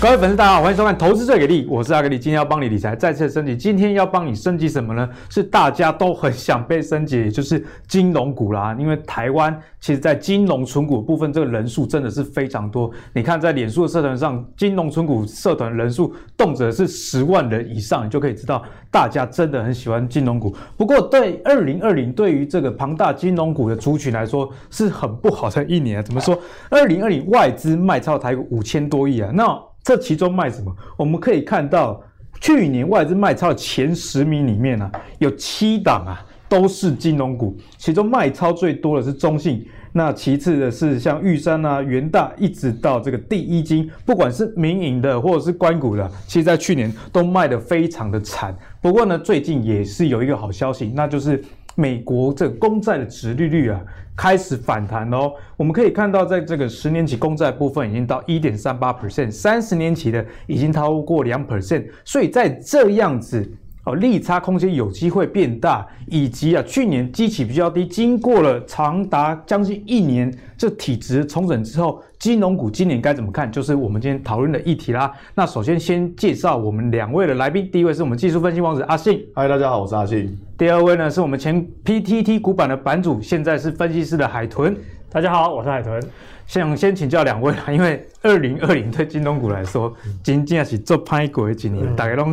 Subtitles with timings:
[0.00, 3.56] 各位粉丝，大家好，欢迎收看《投资最给力》，我是阿格力，今天要帮你理财再次升级。
[3.56, 5.08] 今天要帮你升级什么呢？
[5.28, 8.76] 是大家都很想被升级，也就是金融股啦。
[8.78, 12.88] 因为台湾其实在金融存股部分，这个人数真的是非常多。
[13.12, 18.62] 你看，在脸书的社团上，金融存股社团人数动辄是十万人以上，你就可以知道
[18.92, 20.54] 大家真的很喜欢金融股。
[20.76, 26.02] 不过，对二零二零对于这个庞大金融股的族群来说，是很不好的一年啊。
[26.02, 26.38] 怎么说？
[26.70, 29.60] 二零二零外资卖超台股五千多亿啊，那。
[29.88, 30.70] 这其中卖什么？
[30.98, 31.98] 我们可以看到，
[32.42, 48.54] 去年外资卖超的前十名里面啊，有七档啊都是金融股，其中卖超最多的是中信，那其次的是像玉山啊、元大，一直到这个第一金，不管是民营的或者是官股的，其实在去年都卖得非常的惨。
[48.82, 51.42] 不过呢，最近也是有一个好消息，那就是。
[51.80, 53.80] 美国这个公债的殖利率啊
[54.18, 63.48] 开始反弹哦，我们可以看到，在这个十年期公债部分已经到一点三八 percent，三十年期的已经超过两 percent，所以在这样子。
[63.88, 73.50] 哦，利差空间有机会变大，以及啊，去年基期比较低，经过了长达将近一年这体质重整之后，金融股今年该怎么看？
[73.50, 75.10] 就是我们今天讨论的议题啦。
[75.34, 80.38] 那首先先介绍我们两位的来宾，第一位是我们技术分析王子阿信，嗨，大家好，我是阿信。
[80.58, 84.76] 第二位呢是我们前 PTT 股版的版主，现在是分析师的海豚，
[85.10, 85.98] 大家好，我是海豚。
[86.46, 92.26] 想先请教两位啦，因为二零二零对金融股来说，真正是做拍鬼的一年，大家都。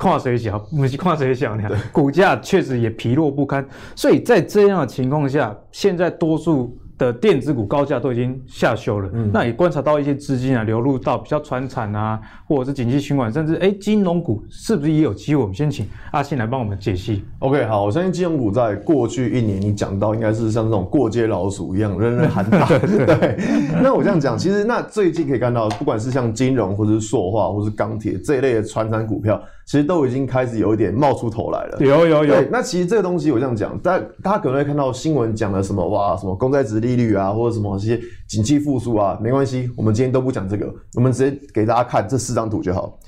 [0.00, 1.54] 看谁小，不是看谁小，
[1.92, 3.62] 股价确实也疲弱不堪，
[3.94, 6.74] 所以在这样的情况下，现在多数。
[7.00, 15.40] 的电子股高价都已经下修了，嗯，那也观察到一些资金啊流入到比较传产啊，或者是景气循环，甚至哎金融股是不是也有机会？
[15.40, 17.24] 我们先请阿信来帮我们解析。
[17.38, 22.66] OK，好，我相信金融股在过去一年你讲到应该是像这种过街老鼠一样，人人喊打。
[22.76, 23.38] 对，
[23.82, 29.42] 那我这样讲，其实那最近可以看到，不管是像金融或者是塑化或是钢铁这一类的传产股票。
[29.70, 31.78] 其实都已经开始有一点冒出头来了。
[31.78, 32.34] 有有有。
[32.50, 42.98] 那其实这个东西我这样讲，大家大家可能会看到新闻讲的什么哇，什么公债值利率啊，或者什么这些景气复苏啊，没关系，我们今天都不讲这个，我们直接给大家看这四张图就好。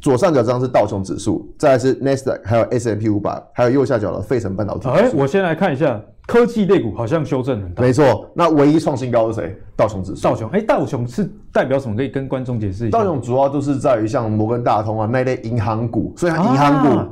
[0.00, 4.88] 左上角这张是道琼指数，再来是 Nasdaq，还有 S M P 五百，还有右下角的费城半导体。
[4.88, 6.02] 哎，我先来看一下。
[6.26, 8.30] 科技类股好像修正很大，没错。
[8.34, 9.56] 那唯一创新高是谁？
[9.76, 10.22] 道琼指数。
[10.22, 11.96] 道琼，哎，道琼是代表什么？
[11.96, 12.96] 可以跟观众解释一下。
[12.96, 17.08] 道琼主要都是在于像摩根大通啊那一类银行股，所以它银行股，啊、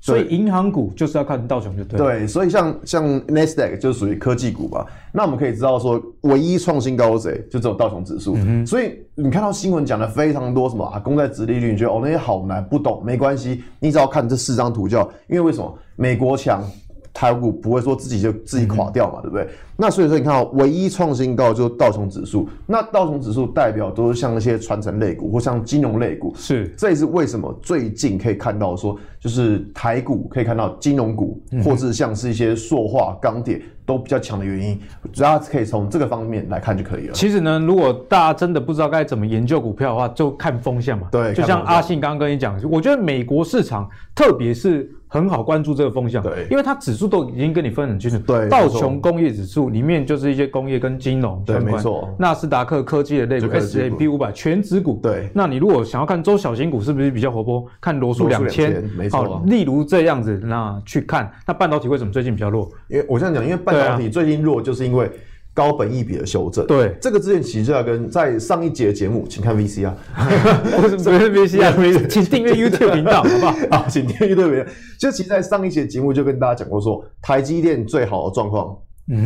[0.00, 1.98] 所以银行股就是要看道琼就对。
[1.98, 4.86] 对，所以像像 Nasdaq 就属于科技股吧。
[5.10, 7.46] 那我们可以知道说，唯一创新高是谁？
[7.50, 8.36] 就只有道琼指数。
[8.36, 15.10] 嗯、所以你看到新闻讲的非常多什么啊，公债殖利率，你觉得哦那些好难不懂，没关系，你只要看这四张图就好。
[15.28, 15.78] 因为为什么？
[15.96, 16.62] 美国强。
[17.12, 19.48] 台股不会说自己就自己垮掉嘛，嗯、对不对？
[19.76, 22.48] 那所以说你看哦，唯一创新高就是道琼指数。
[22.66, 26.68] 那道琼指数代表都是像那些传承类股或像金融类股，是。
[26.76, 34.78] 这也是为什么最近可以看到说，就是台股可以看到金融股，嗯、或是像是一些塑化、钢铁都比较强的原因。
[35.12, 37.12] 主要可以从这个方面来看就可以了。
[37.12, 41.08] 其实呢，如果大家真的不知道该怎么研究股票的话，就看风向嘛。
[41.10, 44.90] 对，就像阿信刚刚跟你讲，我觉得美国市场，特别是。
[45.12, 48.16] 很好关注这个风向，对，因为它指数都已经跟你分很清楚。
[48.20, 52.08] 对，道琼工业指数里面就是一些工业跟金融相关，对，没错。
[52.18, 54.98] 纳斯达克科技的类股，S&P 五百全指股。
[55.02, 57.66] 对，那你如果想要看中小型股是不是比较活泼？
[57.78, 59.42] 看罗素两千，没错。
[59.44, 62.70] 例如这样子，那去看那半导体为什么最近比较弱？
[62.88, 65.10] 因为我这样讲，因为半导体最近弱，就是因为。
[65.54, 69.92] 高本益比的修正，对这个之前其实就要跟在上一节节目，请看 VCR，，
[70.82, 71.74] 为什么是 VC 啊？
[72.08, 73.76] 请订阅 YouTube 频道，好不好？
[73.76, 74.72] 啊，请订阅 YouTube 频道。
[74.98, 78.74] 就其实，在上一节节目就跟大家讲过说，说台积电最好的状况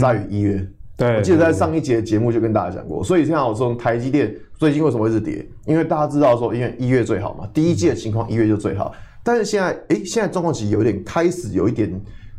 [0.01, 0.57] 在于一月。
[0.57, 5.47] 嗯、对，我记得在上一节节目就跟大家讲过，所以现在我说台积电最近为什么会是跌？
[5.65, 8.93] 因为大家知道说，因为一月最好嘛，第一季的情况一月就最好。
[9.23, 11.89] 但是现在，哎，现在状况其实有一点开始有一点。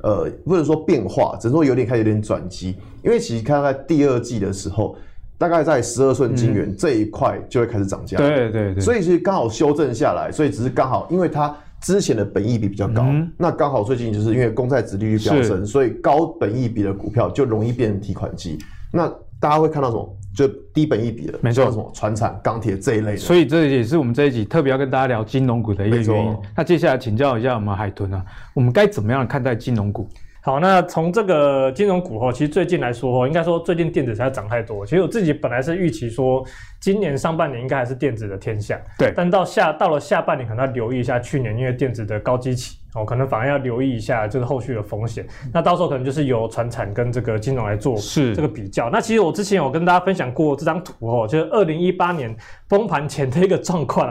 [0.04, 2.76] 呃，不能说变化，只能说有点开始有点转机。
[3.04, 4.96] 因为其实看到在第二季的时候，
[5.38, 8.18] 大概在十二寸晶圆这一块就会开始涨价。
[8.18, 8.80] 对对对。
[8.80, 18.58] 所以其实刚好修正下来，所以只是刚好，因为它之前的本益比比较高，嗯、那刚好最近就是因为公债殖利率飙升，所以高本益比的股票就容易变成提款机。
[18.92, 19.08] 那
[19.40, 20.17] 大家会看到什么？
[20.38, 23.18] 就低本一比的，没错，什么船产、钢铁这一类的。
[23.18, 26.38] 所以这也是我们这一集特别要跟大家聊金融股的一个原因。
[26.56, 28.24] 那接下来请教一下我们海豚啊，
[28.54, 30.07] 我们该怎么样看待金融股？
[30.44, 34.86] 好，那从这个金融股哈，其实最近来说哈，应该说最近电子才涨太多。
[34.86, 36.45] 其实我自己本来是预期说，
[36.80, 38.80] 今年上半年应该还是电子的天下。
[38.98, 39.14] 对。
[39.16, 45.26] 但到下到了下半年，可能要留意一下去年，因为电子的高基期，哦，可能反而要留意一下，就是后续的风险。
[45.54, 48.90] 那到时候可能就是由传产跟这个金融来做是这个比较。
[48.90, 52.36] 那其实我之前有跟大家分享过这张图哦，就是二零一八年
[52.68, 54.10] 崩盘前的一个状况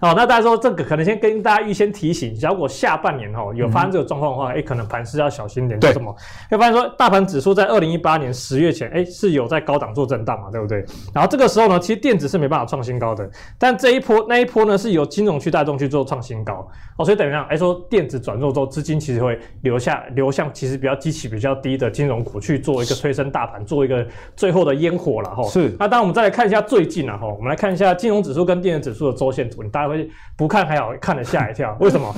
[0.00, 0.14] 哦。
[0.16, 5.78] 那大家说这个可能先跟大家预先提醒，如果下半年哦有发生这个状况的话，哎、嗯欸，可能盘势要小心点。
[5.80, 6.14] 为什么？
[6.50, 10.84] 会发现说大盘指数在二零一八年十月前，哎、欸，是有在高档做震荡嘛，对不对？
[11.12, 16.66] 然后这个时候呢，其实电子是没办法创新高的，但这一波那一波呢是由金融去带动去做创新高
[16.96, 25.42] 哦，所以等于讲，哎、欸，说电子转弱之后，资金其实会流下流向其实比较激起比较低的金融股去做一个推升大盘，做一个最后的烟火了哈。
[25.50, 25.76] 是。
[25.78, 32.10] 那当然我们再来看一下最近啊哈，我们来看一下金融指数跟电子指数的周线图，你大家会不看还好，看了吓一跳， 为什么？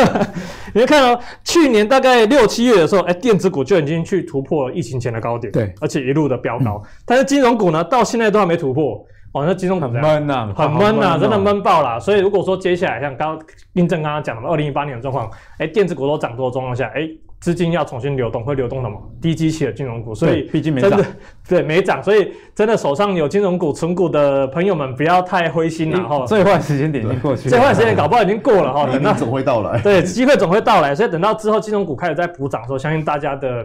[0.74, 9.02] 你会看到去年大概六七月的时候，哎、欸，电子股就已经去突破了疫情前的高点，对，而且一路的飙高，嗯、但是金融股呢，到现在都还没突破。
[9.32, 11.98] 哦，那金融很闷呐，很闷呐，真的闷爆了。
[11.98, 13.38] 所以如果说接下来像刚
[13.72, 17.08] 印证刚刚讲的二零一八年的状况，哎，电子股都涨多的状况下，哎，
[17.40, 18.96] 资金要重新流动，会流动什么？
[19.22, 20.14] 低基期的金融股。
[20.14, 21.00] 所以毕竟没涨，
[21.48, 26.26] 对，没涨，所以真的手上有金融股存股的朋友们不要太灰心了哈。
[26.26, 28.86] 最坏时间点已经过去了，最坏时间搞不好已经过了哈。
[28.92, 30.94] 等到总会到来， 对，机会总会到来。
[30.94, 33.64] 所以等到之后金融股开始在补涨的时候，相信大家的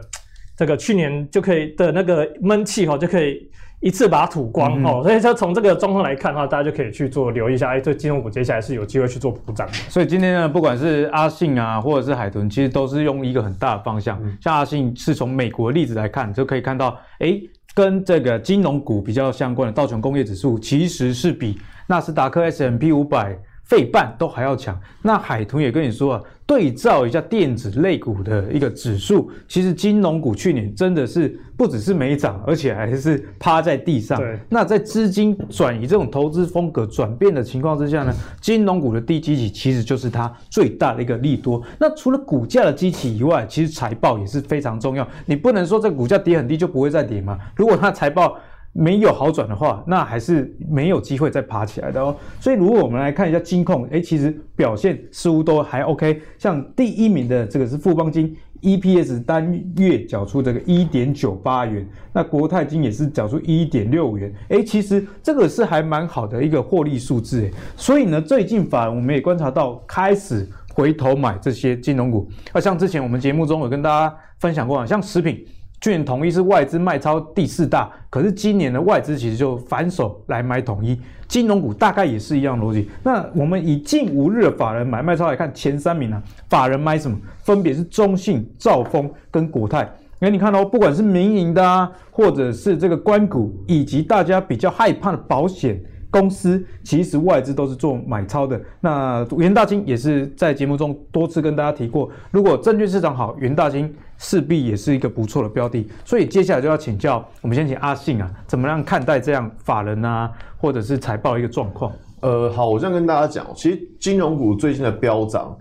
[0.55, 3.51] 这个去年就可以的那个闷气哈就可以。
[3.79, 9.73] 一次把它吐光哦，所以说从这个状况来看的话，大家就可以去做留意一下，哎，这金融股接下来是有机会去做补涨的。
[9.89, 14.19] 所以今天呢，不管是阿信啊，或者是海豚，其实都是用一个很大的方向。
[14.41, 17.39] 像阿信是从美国的例子来看，就可以看到，哎，
[17.75, 23.37] 跟这个金融股比较相关的道琼工业指数，其实是比纳斯达克 S M P 五百。
[23.67, 34.21] 费半都还要强，那海豚也跟你说啊，对照一下电子类股的一个指数，其实金融股去年真的是不只是没涨，而且还是趴在地上。
[34.47, 41.61] 那在资金转移这种投资风格转变的情况之下呢，金融股的低基期其实就是它最大的一个利多。
[41.77, 45.05] 那除了股价的基期以外，其实财报也是非常重要。
[45.25, 47.37] 你不能说这股价跌很低就不会再跌嘛？
[47.57, 48.39] 如果它财报
[48.79, 52.15] 没有好转的话，那还是没有机会再爬起来的哦。
[52.39, 56.21] 所以，如果我们来看一下金控，哎，其实表现似乎都还 OK。
[56.37, 61.83] 像第一名的这个是富邦金，EPS 单月缴出这个一点九八元，
[62.13, 64.31] 那国泰金也是缴出一点六元。
[64.49, 67.49] 哎，其实这个是还蛮好的一个获利数字。
[67.75, 72.29] 所以呢，最近反而我们也观察到，开始回头买这些金融股。
[72.51, 75.43] 啊，像之前我们节目中有跟大家分享过，像食品。
[75.79, 82.89] 去年统一是外资卖超第四大，可是今年的外资其实就反手来买统一，金融股大概也是一样逻辑。
[83.03, 87.15] 那我们以近五日的法人买卖超来看，前三名呢、啊，法人买什么？
[87.43, 89.87] 分别是中信、兆丰跟国泰。
[90.19, 95.79] 哎，你看哦，不管是民营的啊，或者是这个官股，以及大家比较害怕的保险。
[96.09, 105.87] 公司其实外资都是做买超的，那元大金也是在节目中多次跟大家提过，如果证券市场好，元大金势必也是一个不错的标的。
[106.05, 111.91] 所以接下来就要请教，我们先请阿信啊，怎么样看待这样法人啊，或者是财报一个状况？
[112.21, 115.55] 呃，好，我这样跟大家讲，其实金融股最近的飙涨，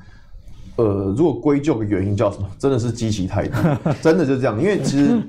[0.77, 2.49] 呃，如果归咎的原因叫什么？
[2.59, 3.55] 真的是基期太低，
[4.03, 5.21] 真的就是这样，因为其实。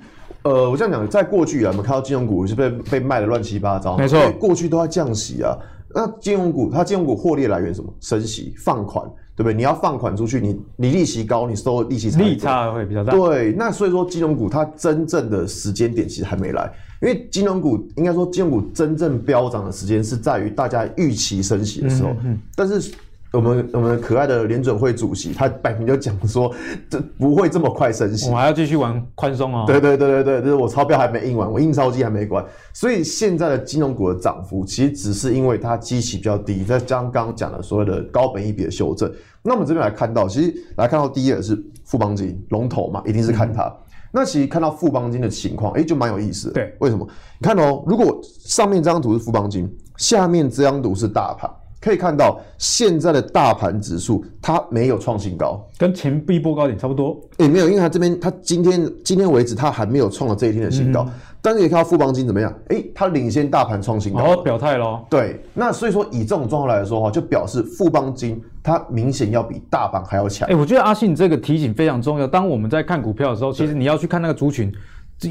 [0.44, 5.57] 呃，我这样讲，在过去啊，我们看到金融股是被被卖的乱七八糟，没错，过去都在降息啊。
[5.94, 7.94] 那金融股，它金融股获利来源什么？
[8.00, 9.06] 升息、放款，
[9.38, 9.54] 对不对？
[9.54, 13.13] 你要放款出去，你你利息高，你收利息差利差会比较大。
[13.13, 16.70] 对，那所以说金融股它真正的时间点其实还没来，
[17.03, 22.91] 因为金融股应该说金融股真正飙涨的时间是在于大家预期升息的时候，嗯嗯，但是。
[23.34, 26.53] 我们我们可爱的联准会主席，他摆明就讲说，
[26.89, 29.65] 这不会这么快升息，我还要继续玩宽松哦。
[29.67, 32.43] 对对对对对，就是我钞票还没印完，我印钞机还没关，
[32.74, 39.12] 所以现在的金融股的涨幅，其实只是因为它基期比较低，再加上刚刚讲的所谓的高本一比的修正。
[39.43, 43.63] 那我们这边来看到，其实来看到第一个是富邦金龙头嘛，一定是看它。
[43.63, 43.75] 嗯、
[44.12, 46.53] 那其实看到富邦金的情况，哎，就蛮有意思的。
[46.53, 47.07] 对，为什么？
[47.39, 51.50] 你看哦，如果上面这张图是富邦金，下面这张图是大盘。
[51.88, 57.17] 可以看到，现在的大盘指数它没有创新高，跟前一波高点差不多。
[57.38, 61.06] 也、欸、没有，因为它这边它今天今天为止它还没有创了这一天的新高。
[61.08, 62.53] 嗯、但是你看到富邦金怎么样？
[62.67, 65.06] 哎、欸，它领先大盘创新高，哦，表态咯。
[65.10, 70.48] 对，那所以说以这种状况来说的话，就表示富邦金它明显要比大盘还要强。
[70.50, 72.27] 哎、欸，我觉得阿信这个提醒非常重要。
[72.27, 74.72] 当我们在看股票的时候，其实你要去看那个族群。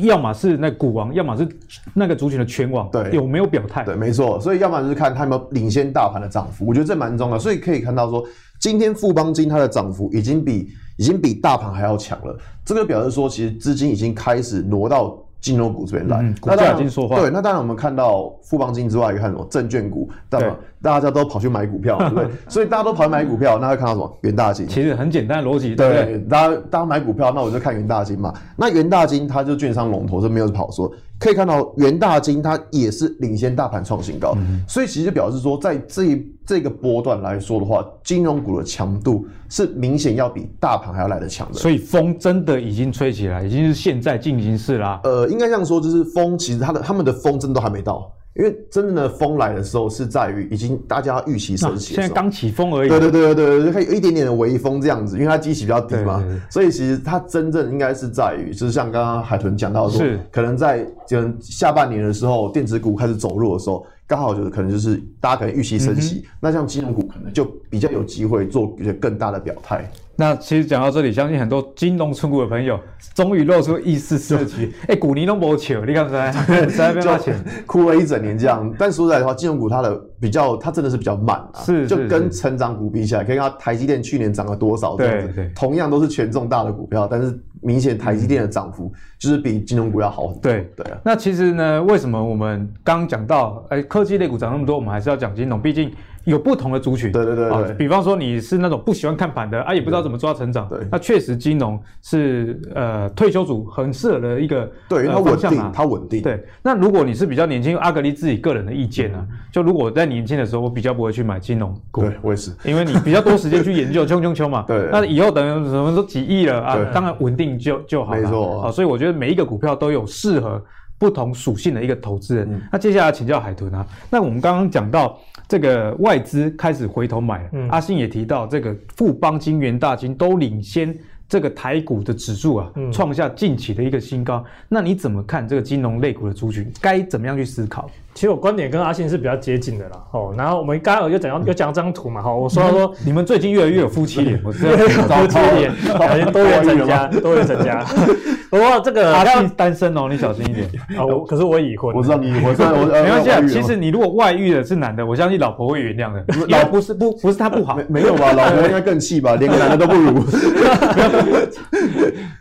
[0.02, 1.49] 要么是那股王，要么是
[1.95, 3.85] 那个族群的全王，对，有没有表态？
[3.85, 4.40] 对，没错。
[4.40, 7.38] 所以要么就是看它有没有领先大盘的涨幅，我觉得这蛮重要。
[7.38, 8.26] 所以可以看到说，
[8.59, 12.37] 今天富邦金它的涨幅已经比已经比大盘还要强了。
[12.64, 15.16] 这个表示说，其实资金已经开始挪到
[15.47, 16.19] 金融股这边来。
[16.21, 17.21] 嗯、股价已经说话。
[17.21, 20.57] 对，那当然我们看到富邦金之外，也看什么证券股，对吧？
[20.83, 22.29] 大家都跑去买股票，对不对？
[22.49, 24.19] 所以大家都跑去买股票，那会看到什么？
[24.23, 24.67] 元大金。
[24.67, 28.35] 其实很简单的逻辑，对，对，大家大家买股票，那我就看元大金嘛。
[28.57, 30.91] 那元大金它就券商龙头，这没有跑说。
[31.19, 41.59] 可以看到元大金它也是领先大盘创新高，嗯、所以其实表示说，在这一这个波段来说的话，金融股的强度是明显要比大盘还要来得强的。
[41.59, 45.01] 所以风真的已经吹起来，已经是现在进行式啦。
[45.05, 48.13] 呃，应该这样说，就是风其实它的他们的风真的都还没到。
[48.38, 52.88] 因为真正的风来的时候是在于已经大家预期升息，现在刚起风而已。
[52.88, 63.85] 对对对对对，它有一点点的微风这样子，因为它基期比较低嘛，所以其实它真正应该是在于，就是像刚刚海豚讲到说，可能在就下半年的时候，电子股开始走弱的时候。
[64.07, 69.91] 刚好就是可能就是大家可能预期升息，嗯、那像金融股可能就比较有机会做一些更大的表态。
[70.19, 72.81] 那其实讲到这里，相信很多金融存股的朋友
[73.15, 74.47] 终于露出一丝丝的
[74.89, 78.73] 哎，股尼都没钱，你看才才不要钱，哭了一整年这样。
[78.79, 87.39] 但说实在的话，金融股它的比较，它真的是比较慢啊，是，就跟成长股比起来，可以看台积电去年涨了多少这样子，对对，同样都是权重大的股票，但是。
[87.67, 90.43] 明显台积电的涨幅就是比金融股要好很多。
[90.53, 95.93] 对对啊，那其实呢，为什么我们刚讲到，哎，科技类股涨那么多，我们还是要讲金融，毕竟。
[96.26, 106.23] 有不同的族群，对对对，对，比方说你是那种不喜欢看盘的啊，也不知道怎么抓成长，对，那确实金融是呃退休族很适合的一个，对，它稳定，它稳定。
[106.23, 118.62] 对，那如果你是比较年轻，阿格力自己个人的意见呢，就如果在年轻的时候，我比较不会去买金融股，对，我也是，因为你比较多时间去研究，冲冲冲嘛， 对，那以后等什么都几亿了啊，当然稳定就就好了，没错。
[118.62, 120.61] 啊，所以我觉得每一个股票都有适合
[120.99, 122.61] 不同属性的一个投资人。
[122.73, 125.16] 那接下来请教海豚啊，那我们刚刚讲到。
[125.49, 130.97] 这个外资开始回头买了，嗯、阿信也提到，这个富邦金、元大金都领先
[131.29, 134.45] 这个台股的指数啊，嗯、创下近期的一个新高。
[134.69, 136.71] 那你怎么看这个金融类股的族群？
[136.81, 137.88] 该怎么样去思考？
[138.17, 140.03] 其实我观点跟阿信是比较接近的啦。
[140.13, 142.23] 哦，然后我们刚刚有讲到，有讲张图嘛？
[142.23, 145.71] 哈，我说说你们最近越来越有夫妻脸，我知道有夫妻脸，
[146.33, 147.85] 多元成家，多元成家。
[148.49, 150.67] 不过这个阿信单身哦，你小心一点
[150.99, 151.05] 啊！
[151.05, 153.39] 我可是我已婚，我知道你已婚，我 没关系啊。
[153.47, 156.25] 其实你如果外遇的是男的，我相信老婆会原谅的。
[156.49, 158.33] 老不是不不是他不好，没有吧？
[158.33, 159.37] 老婆应该更气吧？
[159.37, 160.25] 连个男的都不如。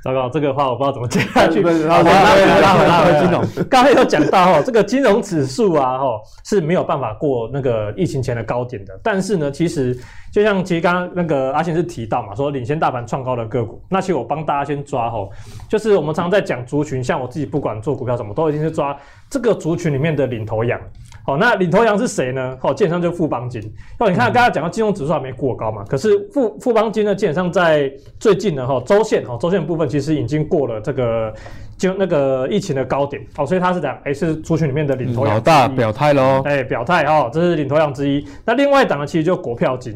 [0.02, 1.62] 糟糕，这个话我不知道怎么接下去。
[1.88, 3.44] 好，拉回拉回金融。
[3.68, 5.65] 刚才有讲到哈，这个金融指数。
[5.66, 9.00] 度啊，吼是没有办法过那个疫情前的高点的。
[9.02, 9.98] 但是呢，其实
[10.36, 13.82] 就像其实刚刚那个阿信是提到嘛，说领先大盘创高的个股。
[13.88, 15.32] 那其实我帮大家先抓吼，
[15.70, 18.94] 就是我们常在讲族群，像我自己不管做股票什么，都已经是抓
[19.30, 20.78] 这个族群里面的领头羊。
[21.26, 22.58] 好，那领头羊是谁呢？
[22.60, 23.62] 好，基本上就富邦金。
[23.98, 27.90] 哦，你看刚刚讲到金融指数还没过高嘛，可是富富邦金呢，基本上在
[28.20, 31.34] 最近呢，哈，周线哈，周线部分其实已经过了这个。
[31.78, 38.26] 就那个疫情的高点哦，所以它是这样，哎、是族群里面的领头羊，老大表态喽，哎、表态哦，这是领头羊之一。
[38.46, 39.94] 那另外一档呢，其实就国票金，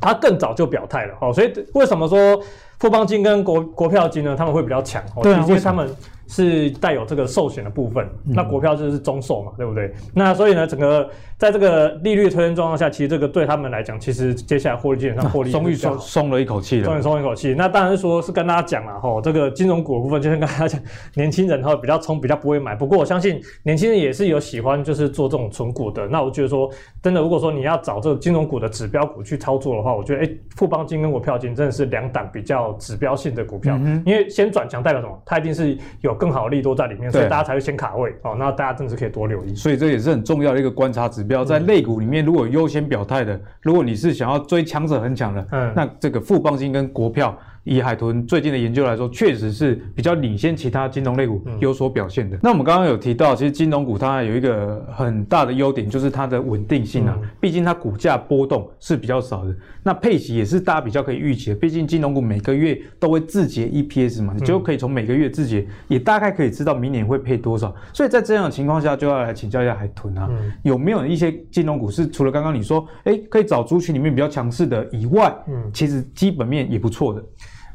[0.00, 2.40] 它更早就表态了哦，所以为什么说
[2.78, 4.34] 富邦金跟国国票金呢？
[4.36, 5.88] 他们会比较强哦，对啊，因为他们。
[6.28, 9.92] 是带有这个寿险的部分，那国票就是中寿嘛，嗯、对不对？
[10.14, 17.54] 那所以呢，整个在这个利率推升状况下，其实这个对他们来讲，其实接下来获利基本上获利终于松松了一口气了，终于松一口气。
[17.54, 20.80] 那当然是说是跟大家讲了哈，这个金融股的部分，就是跟大家讲，
[21.14, 22.74] 年轻人哈比较冲，比较不会买。
[22.74, 26.06] 不过我相信年轻人也是有喜欢就是做这种存股的。
[26.08, 26.70] 那我觉得说，
[27.02, 35.22] 真的，如果说你要找这个金融股的指标股去操作的话，我觉得哎，富邦金跟股票金真的是两档比较指标性的股票，嗯、因为先转强代表什么？
[35.24, 37.10] 它一定是有更好的利多在里面。
[37.10, 39.54] 所以大家才会先卡位哦，那大家真的是可以多留意。
[39.54, 47.36] 所以这也是很重要的一个观察指标，在类股里面，如果优先表态的，如果你是想要追强者很强的，嗯，那这个富邦金跟国票。
[47.66, 52.36] 以海豚最近的研究来说，确实是比较领先其他金融类股有所表现的。
[52.36, 57.18] 嗯、那我们刚刚有提到，其实金融股它有一个很大的优点，就是它的稳定性啊。
[57.40, 61.56] 毕竟它股价波动是比较少的，那配息也是大家比较可以预期的。
[61.56, 67.74] 毕竟金融股每个月都会自结 EPS 嘛，你就可以从每个月自结，也大概可以知道明年会配多少。
[67.92, 70.30] 所以在这样的情况下，就要来请教一下海豚啊，
[70.62, 77.20] 有没有一些金融股是除了刚刚你说，哎，可以找族群里面比较强势的以外，嗯，其实基本面也不错的。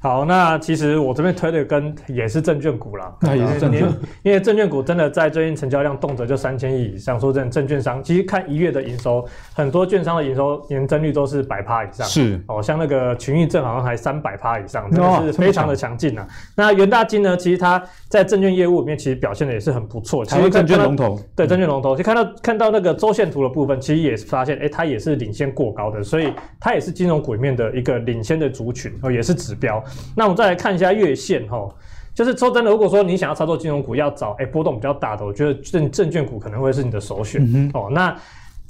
[0.02, 3.88] 好，那其实我这边推的跟也是证券股啦，那也是证券，
[4.24, 12.44] 因为证券股真的在最近成交量动辄就三千亿以上，说真的，证券商其实看一月的营收，很多券商的营收年增率都是百趴以上，是。
[12.48, 16.28] 哦，像那个群益证好像还三百趴以上，真的是非常的强劲啊。
[16.56, 17.80] 那元大金呢，其实它
[18.10, 29.84] 在证券业务里面其实表现的也是很不错，其实证券龙头，对证券龙头，就看到看到那个周线图的部分，其实也是发现，哎，它也是领先过高的，所以它也是金融股里面的一个领先的族群哦，也是指标。
[30.16, 31.68] 那我们再来看一下月线哈，
[32.14, 37.90] 就是说真的，如果说你想要操作金融股，要找哎、欸、波动比较大的，我觉得证证券股可能会是你的首选、嗯、哦。
[37.92, 38.16] 那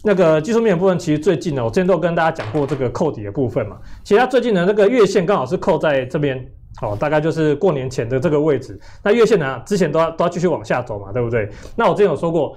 [0.04, 3.78] 那个技术面的部分，其实最近呢，我之前都跟大家讲过这个扣底的部分嘛。
[4.04, 6.44] 其实它最近的那个月线刚好是扣在这边
[6.82, 8.80] 哦，大概就是过年前的这个位置。
[9.04, 11.50] 那月线呢，之前都要都要继续往下走嘛，对不对？
[11.76, 12.56] 那我之前有说过。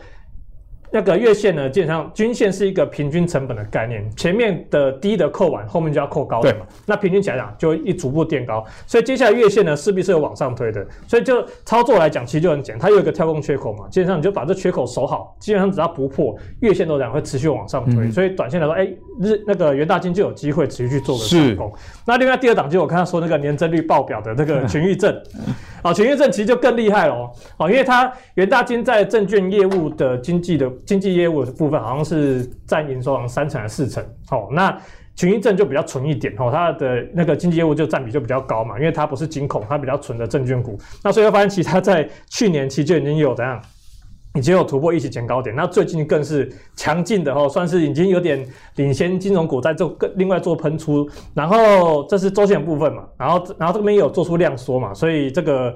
[0.94, 6.64] 那个月线呢，基本上均线是一个平均成本的概念，前面的低的扣完，后面就要扣高的嘛。
[6.86, 10.86] 那平均起来讲，就会一逐步垫高，所以接下来月线呢，势必是有往上推的。
[11.08, 18.04] 所以就操作来讲，其实就很简单，它有一个跳空缺口嘛，基本上你就把这缺口守好，基本上只要不破，月线都这样会持续往上推。
[18.04, 21.72] 嗯、所以短线来说，哎、欸，日那个元大金就有机会持续去做个上攻。
[22.06, 25.12] 那另外第二档就我刚才说那个年增率爆表的那个群益证，
[25.82, 30.70] 啊， 群益证其实就更厉害了哦，因为它元大金在证券业务的经济的。
[30.86, 34.76] 经济业务的部分好像是占营收好像三成还是四成，哦，那
[35.16, 43.60] 群益证就比较纯一点，哦，它的那个经济业务就占比就比较高嘛，因为它不是金控，它比较纯的证券股，那所以会发现其实它在去年期就已经有怎样，
[44.34, 48.44] 已经有突破一起前高点，那最近更是强劲的哦，算是已经有点
[48.76, 55.74] 领先金融股在做更另外做喷出，然后这是周线部分嘛，然后然后这边也有做出量缩嘛，所以这个。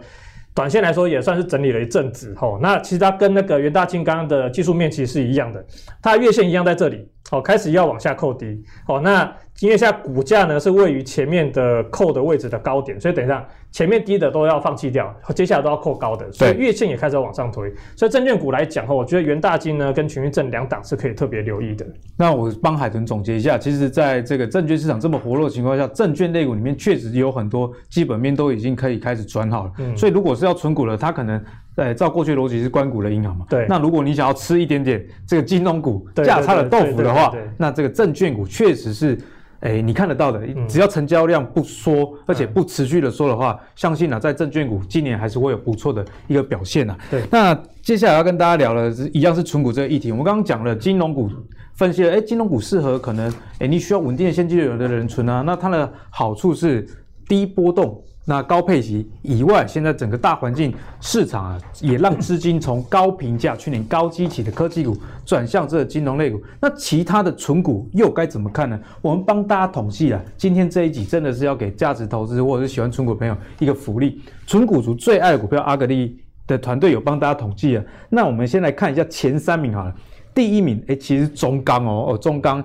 [0.59, 5.65] 短线来说也算是整理了一阵子吼，那其实它跟那个元大金刚的技术面其实是一样的，
[6.03, 9.33] 它月线一样在这里，好，开始要往下扣低，好，那。
[9.61, 17.73] 因为现在股价呢是位于前面的扣的位置的高点，所以等一下前面低的都要放弃掉，接下来都要扣高的，所以月线也开始往上推。
[17.97, 21.85] 所以证券股来讲哈，我觉得元大金呢跟群益证两档是可以特别留意的。
[22.17, 29.73] 那我帮海豚总结一下，其实在这个证券市场这么活络的情况下，证券类股里面确实有很多基本面都已经可以开始转好了。
[29.79, 29.97] 嗯。
[29.97, 31.43] 所以如果是要存股了，它可能
[31.75, 33.45] 在照过去逻辑是关股的银行嘛。
[33.51, 33.67] 对。
[33.69, 39.19] 那如果你想要吃一点点这个金融股价差的豆腐的话，那这个证券股确实是。
[39.61, 46.97] 哎、欸，你看得到的，只要成交量不缩，而且不持续的缩的话，嗯、相信啊，在证券股今年还是会有不错的一个表现呐。
[47.11, 50.13] 对，那接下来要跟大家聊的是一样是存股这个议题。
[50.13, 51.29] 我们刚刚讲了金融股，
[51.75, 55.43] 分析了，哎、欸，金融股适合可能，哎、欸，你需要稳定的现金流的人存啊。
[55.45, 56.87] 那它的好处是
[57.27, 58.01] 低波动。
[58.31, 60.71] 那高配息以外，现在整个大环境
[61.01, 66.39] 市场啊，也让资金从高评价、 去年高基期的科技股转向这个金融类股。
[66.61, 68.79] 那其他的存股又该怎么看呢？
[69.01, 74.21] 我们帮大家统计了，今天这一集真的是要给价值投资或者是喜欢存股朋友一个福利。
[74.47, 77.85] 存股族最爱的股票，阿格力的团队有帮大家统计了。
[78.11, 79.95] 那我们先来看一下前三名好了。
[80.35, 82.63] 第一名，哎，其实中钢哦哦，中钢，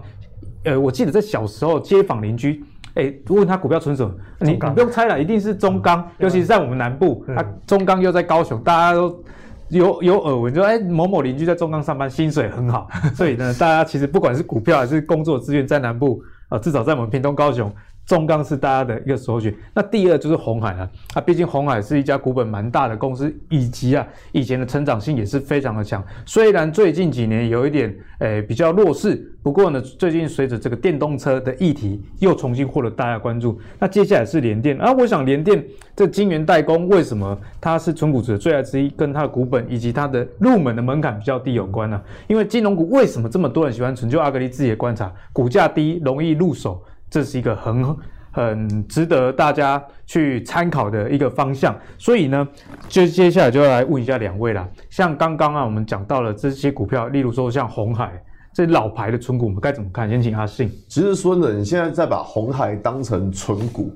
[0.65, 2.62] 呃，我记得在小时候街坊邻居。
[2.95, 4.13] 哎，问他股票存什么？
[4.39, 9.23] 你你不用猜了，一定是中钢，尤其是在我们南部，啊，中钢又在高雄，大家都
[9.69, 17.71] 有有耳闻，就哎某某邻居在中钢上班，薪水很好，所以呢，大家其实不管是股票还是工作资源，在南部啊，至少在我们屏东高雄。
[18.06, 20.89] 中钢是大家的一个首选，那第二就是红海了。
[21.13, 26.04] 啊，毕竟红海是一家股本蛮大的公司，以及啊以前的成长性也是非常的强。
[26.26, 33.60] 虽然最近几年有一点诶、比较弱势，不过呢，最近随着这个电动车的议题又重新获得大家关注。
[33.80, 35.63] 那接下来是联电啊，我想联电
[35.96, 44.12] 这晶圆代工为什么它是存股者最爱之一，跟它的股本以及它的入门的门槛比较低有关呢、因为金融股为什么这么多人喜欢存？
[44.12, 46.84] 就阿格力自己的观察，股价低，容易入手。
[47.13, 47.95] 这是一个很
[48.32, 52.47] 很值得大家去参考的一个方向，所以呢，
[52.88, 54.67] 就接下来就要来问一下两位啦。
[54.89, 58.19] 像刚刚啊，我们讲到了这些股票，例如说像红海
[58.52, 60.10] 这老牌的存股，我们该怎么看？
[60.10, 60.71] 先请阿信。
[60.89, 63.95] 其实说呢，你现在在把红海当成存股。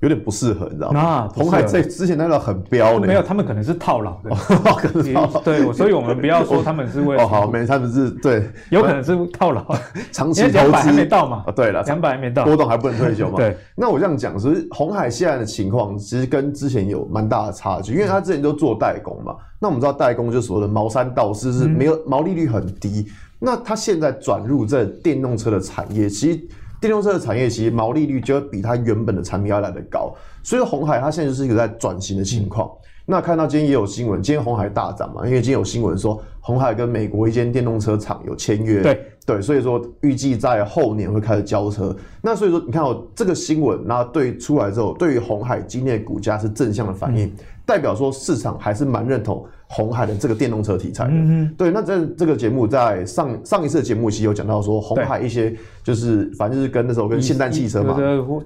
[0.00, 1.00] 有点不适合，你知道吗？
[1.00, 4.30] 啊，红海在之前那个很飙的，没有，他们可能是套牢的，
[4.76, 5.40] 可能套牢。
[5.40, 9.64] 对，所以我们不要说他们是为了哦，好，没，他们是对，有可能是套牢，
[10.12, 11.44] 长期投资还没到嘛？
[11.46, 13.36] 啊，对了，两百还没到，波动还不能退休嘛？
[13.36, 13.56] 对。
[13.74, 19.34] 那我这样讲，其实红海现在的情况，其实跟之前有蛮大的差距，因为他之前都做代工嘛。
[19.58, 23.06] 那我们知道代工就是所谓的毛三到四，是没有毛利率很低。
[23.38, 26.40] 那他现在转入这电动车的产业，其实。
[26.84, 32.68] 电动车的产业其实毛利率就会比它原本的产品要来得高，所以红海它现在就是一个在转型的情况。
[32.68, 41.96] 嗯、那看到今天也有新闻，今天红海大涨嘛，因为今天有新闻说红海跟美国一间电动车厂有签约，对对，所以说预计在后年会开始交车。
[42.20, 47.32] 那所以说你看哦，这个新闻，那对出来之后，对于红海今天的股价是正向的反应，嗯、
[47.64, 49.42] 代表说市场还是蛮认同。
[49.66, 57.94] 鸿海的这个电动车题材的，嗯对，那这这个节目在上上一次的节目其实有讲到说，红海一些就是反正就是跟那时候跟现代汽车嘛，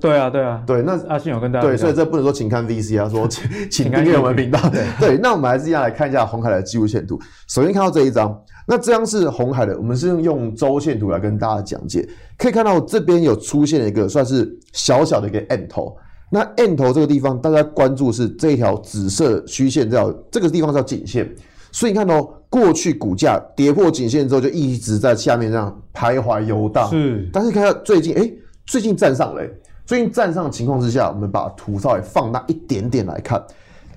[0.00, 7.20] 对啊对啊，对，那阿信有跟大家对，所以这不能说请看 VC 啊，说请 请订阅我们频道，对对，那我们还是一样来看一下红海的技术线图。
[7.48, 15.96] 首先看到这一张，那这张是红海的，我们是用周线图来跟大家讲解，可以看到这边有出现一个算是小小的一个 M 头。
[16.30, 21.28] 那 N 头这个地方，大家关注是这一条紫色虚线，这条这个地方叫颈线。
[21.72, 26.88] 所以你看哦，过去股价跌破颈线之后，就一直在下面这样徘徊游荡。
[26.90, 28.30] 是，但是看到最近，哎，
[28.66, 29.42] 最近站上了。
[29.86, 33.42] 最近站上的情况之下，我们把图稍微放大一点点来看，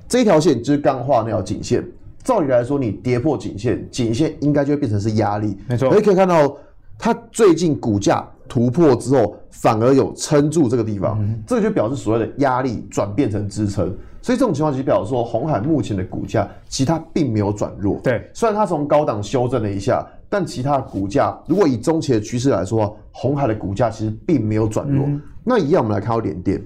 [0.08, 1.86] 这一条线就是刚画那条颈线。
[2.24, 5.58] 照理来说，你跌破颈线，颈线应该就会变成是压力。
[5.68, 6.56] 没错，可以可以看到，
[6.98, 13.86] 它最近股价突破之后，反而有撑住这个地方，嗯、这个就表示所谓的压力转变成支撑。
[14.22, 17.98] 所以这种情况其实表示说，红海目前的股价其实它并没有转弱。
[18.04, 25.06] 对，虽然它从高档修正了一下，但其他的股价如果以中期的趋势来说，红海的股价其实并没有转弱。
[25.06, 26.62] 嗯、那一样，我们来看到联电。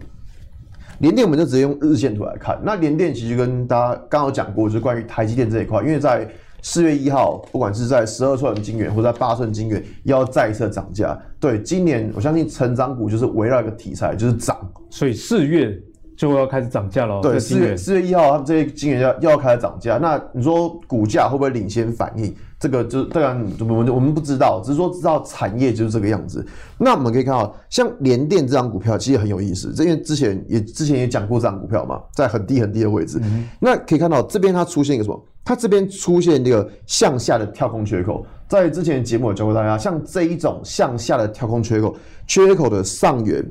[0.98, 2.60] 联电我们就直接用日线图来看。
[2.64, 6.28] 那联电其实跟大家刚刚有讲过，就是关于台积电这一块，因为在
[6.66, 11.16] 四月一号，不管是在十二寸晶圆或者在八寸晶圆，要再一次涨价。
[11.40, 14.58] 对，今年我相信成长股就是围绕一个题材，就是涨。
[14.90, 15.80] 所以四月
[16.18, 17.22] 就要开始涨价了。
[17.22, 20.00] 对，四月四月一号，他们这些晶圆要要开始涨价。
[20.00, 22.36] 那你说股价会不会领先反应？
[22.58, 26.46] 这个就当然我们我们不知道，只是说知道产业就是这个样子。
[26.78, 33.20] 那我们可以看到，像联电这张股票其实很有意思，因为之前也之前也讲过这张股票嘛，在很低很低的位置。
[33.22, 35.22] 嗯、那可以看到这边它出现一个什么？
[35.44, 38.26] 它这边出现这个向下的跳空缺口。
[38.48, 43.46] 在之前的节目有教过大家，像这一种向下的跳空缺口，缺口的上缘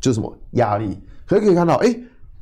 [0.00, 0.98] 就是什么压力？
[1.26, 1.96] 可以可以看到，哎。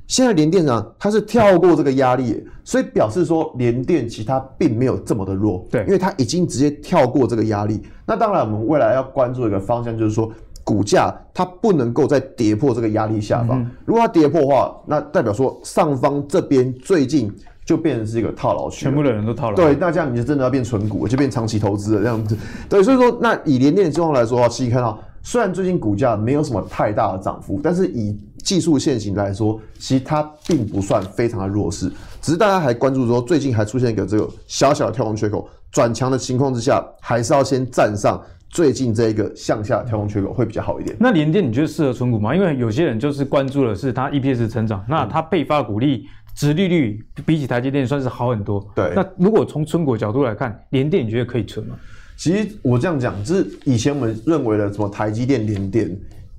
[0.09, 7.83] 现在联电呢，它是跳过这个压力，所以表示说联电其实它并没有这么的弱，对，因为它已经直接跳过这个压力。
[8.07, 10.33] 那当然，我们未来要关注一个方向，就是说
[10.65, 13.65] 股价它不能够再跌破这个压力下方。
[13.85, 17.31] 如果它跌破的话，那代表说上方这边最近
[17.67, 19.57] 就变成是一个套牢区，全部的人都套牢。
[19.57, 22.35] 对，那这样你就真的要变存股，就变长期投资了这样子。
[22.67, 40.97] 对，所以说那以联电的情况来说的话，其实看到虽然最近股价没有什么太大的涨幅，但是以技术线型来说，其实它并不算非常的弱势，只是大家还关注说最近还出现一个这个小小的跳空缺口转强的情况之下，还是要先站上最近这一个向下跳空缺口会比较好一点。
[40.99, 42.35] 那联电你觉得适合存股吗？
[42.35, 48.67] 因为有些人就是关注的是它 EPS 成长，那它配发股利、殖利率比起台积电算是好很多。
[48.75, 51.77] 对，那如果从存股角度来看，联电你觉得可以存吗？
[52.17, 55.95] 其实我这样讲，就是以前我们认为的什么台积电、联电，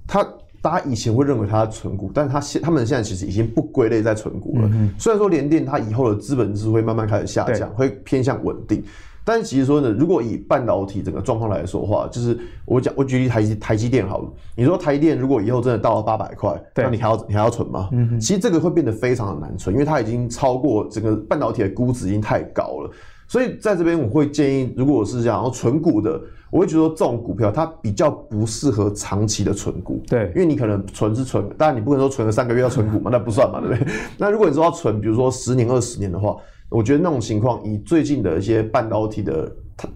[0.08, 0.28] 它。
[0.62, 4.70] 大家以前会认为它是存股，但是它现他们现在其实已经不归类在存股了。
[4.74, 8.84] 嗯、虽然说联电它以后的资本支会慢慢开始下降，对会偏向稳定，
[9.24, 17.90] 但是其实说呢，如果以半导体整个状况来说的话，就是我讲我举例台积台积电好了，你说台积电如果以后真的到了八百块，那你还要你还要存吗？
[18.20, 22.92] 其实这个会变得非常的难存，因为它已经超过整个半导体的估值已经太高了。
[23.30, 26.22] 所以在这边我会建议，如果我是这样，然后存股的。
[26.52, 33.94] 我会觉得这种股票它比较不适合长期的存股，对，因为你可能存是存，当然你不可能说存了三个月要存股嘛，那不算嘛，对不对？
[34.18, 36.36] 那如果你说要存，比如说十年、二十年的话，
[36.70, 39.48] 我觉得那种情况，以最近的一些半导体的。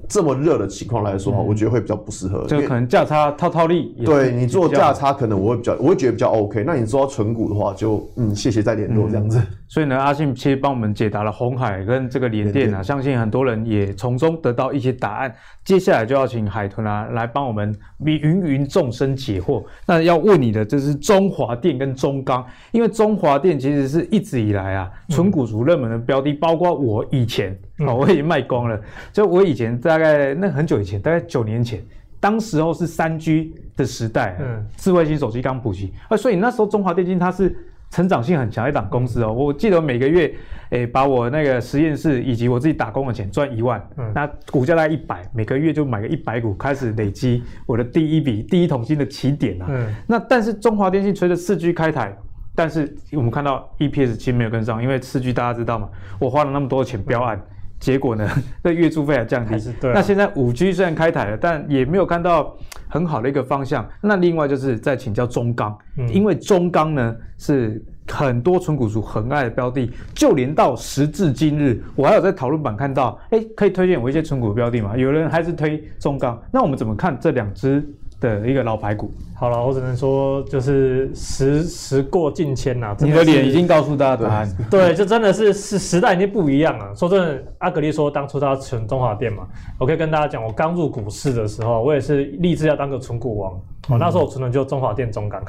[0.08, 2.46] 这么热的情况来说，我觉得会比较不适合。
[2.48, 6.64] 这个可能价差套套利，对你做价差，可能我会比较，我会觉得比较 OK。
[6.66, 9.42] 那你说纯股的话，就嗯，谢谢再联络这样子。
[9.68, 15.34] 所以呢，阿信其实帮我们解答了红海跟这个联电啊，相信很多人也从中得到一些答案。
[15.66, 19.64] 接下来就要请海豚啊来帮我们芸芸众生解惑。
[19.88, 27.58] 那要问你的就是中华电跟中钢，因为中华电其实是一直以来啊纯股族热门的标的，包括我以前。
[27.80, 28.80] 哦，我已经卖光了。
[29.12, 31.82] 就我以前大概那很久以前，大概九年前，
[32.20, 37.56] 当时候是三 G 的时代，嗯，智慧型手机刚普及啊，所以那时候中华电信它是
[37.90, 39.34] 成长性很强一档公司哦。
[39.34, 40.28] 我记得每个月，
[40.70, 49.66] 诶、欸，把我那个实验室以及我自己打工的钱赚一万，嗯，那股价大概一百，每个月就买个一百股，开始累积我的第一笔第一桶金的起点啊。
[49.70, 52.16] 嗯，那但是中华电信随着四 G 开台。
[52.56, 57.42] 但是我们看到 EPS 其实没有跟上，因为四 G 大家知道嘛，我花了那么多钱标案，
[57.84, 58.26] 结果呢，
[58.64, 59.60] 那月租费还降低。
[59.82, 59.94] 对。
[59.94, 62.56] 那现在五 G 虽然开台了，但也没有看到
[62.88, 63.86] 很好的一个方向。
[64.00, 65.78] 那另外就是在请教中钢，
[66.10, 74.96] 因为中钢呢是很多纯股族很爱的标的，就连到时至今日，我还有在讨论版看到，哎，可以推荐我一些纯股标的吗？
[74.96, 77.86] 有人还是推中钢，那我们怎么看这两只
[78.22, 79.14] 的一个老牌股？
[79.44, 82.96] 好了，我只能说就是时时过境迁呐。
[83.00, 84.50] 你的脸已经告诉大家答案。
[84.72, 86.96] 对，就真的是是时代已经不一样了。
[86.96, 89.44] 说真的，阿格力说当初他要存中华店嘛，
[89.78, 93.52] 我可以跟大家讲，我刚入股市的时候，我也是立志要当个存股王。
[93.90, 95.44] 哦，那时候我存的就中华电、中港，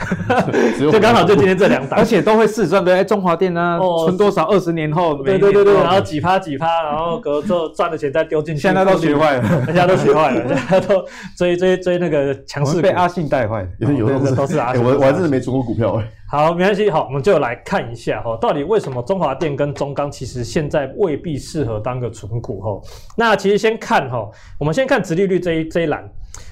[0.77, 2.93] 就刚好就今天这两档，而且都会试赚的。
[2.93, 4.43] 哎，中华电呢，存多少？
[4.49, 8.63] 二十年后，对对对对，然后几趴几趴，然后隔之后赚的钱再丢进去。
[8.63, 11.05] 现在都学坏了，大家都学坏了，大家都
[11.37, 13.65] 追追追那个强势，被阿信带坏。
[13.93, 16.07] 有都是阿信，我我还真的没存过股票哎。
[16.27, 22.81] 好，没关系，好，我们就来看一下哈，到底为什么中华电跟中钢其实现在未必适合当个存股哈？
[23.17, 26.09] 那其实先看哈，我们先看殖利率这一这一栏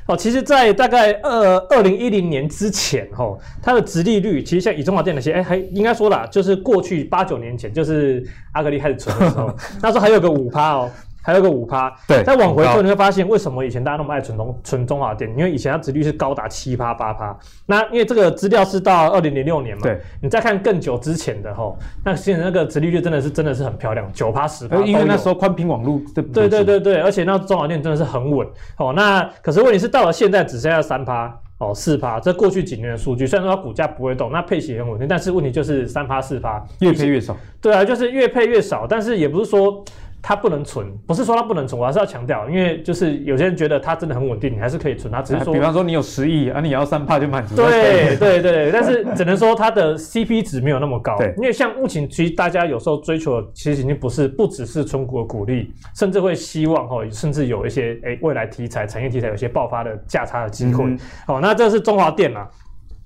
[0.06, 10.90] 哦，其实，在大概二二零一零年之前哈，它的殖利率其实像以中华电那些，哎，还应该说啦，就是过去八九年前，就是阿格力开始存的时候， 那时候还有个五趴哦。
[11.22, 15.30] 还有个五趴，对，再往回说，你会发现为什么以前大家那么爱存中存中华电？
[15.30, 17.36] 因为以前它值率是高达七趴八趴。
[17.64, 24.76] 那因为这个资料是到二零零六年嘛，对，你再看更久之前的吼，那现在那个殖利率真的是真的是很漂亮，九趴十趴。
[24.78, 28.46] 因为那时候宽频网络对对对对对，而且那中华电真的是很稳
[28.78, 28.92] 哦。
[28.92, 37.36] 那可是问题是到了现在只剩下三趴哦四趴，这过去几年的数据，虽然说它股价不会动，那配息很稳定，但是问题就是三趴四趴越配越少。
[37.60, 39.84] 对啊，就是越配越少，但是也不是说。
[40.22, 47.56] 它不能存，不是说它不能存，我还是要强调，因为就是有些人觉得它真的很稳定，你还是可以存它，只是说，比方说你有十亿啊，你要三帕就满足。
[47.56, 51.18] 对 对对，但是只能说它的 CP 值没有那么高。
[51.18, 60.84] 对，因为像目前其实大家有时候追求的其实已经不是不只是存股的股利，甚至会希望哦，甚至有一些诶未来题材、产业题材有些爆发的价差的机会。
[61.26, 62.46] 好、嗯，那这是中华电嘛？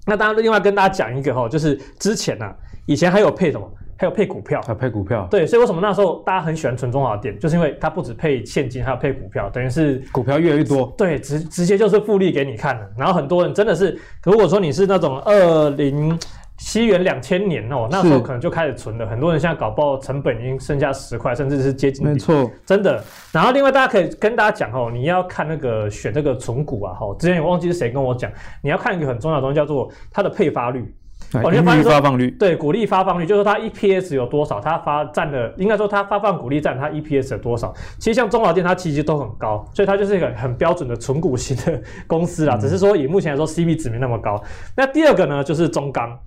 [0.07, 3.67] 那当然另外跟大家讲一个哈，就是之前啊，以前还有配什么？
[3.99, 12.87] 还有配股票，还有配股票，对，所以为什么那时候大家很喜欢存中华电，就是因为它不止配现金，还有配股票，等于是股票越来越多，对，直直接就是复利给你看了。
[12.97, 16.19] 然后很多人真的是，如果说你是那种二零
[16.59, 19.07] 西元两千年哦，那时候可能就开始存了。
[19.07, 23.03] 很多人现在搞不好成本已经剩下十块，甚至是接近，没错，真的。
[23.33, 28.31] 然后另外大家可以跟大家讲哦，你要看那个选这个存股啊，哈，之前我忘记是谁跟我讲，
[28.63, 30.95] 你要看一个很重要的东西，叫做它的配发率。
[31.43, 37.73] 哦，你发，发放率对，股利发放率就是说它 EPS 有多少，它发占的应该说它发放股利占它 EPS 有多少。
[37.99, 42.57] 其实像中老电，它其实都很高，所以它就是一个很标准的纯股型的公司啦。
[42.57, 44.43] 嗯、只是说以目前来说，CP 值没那么高。
[44.77, 46.19] 那第二个呢，就是中钢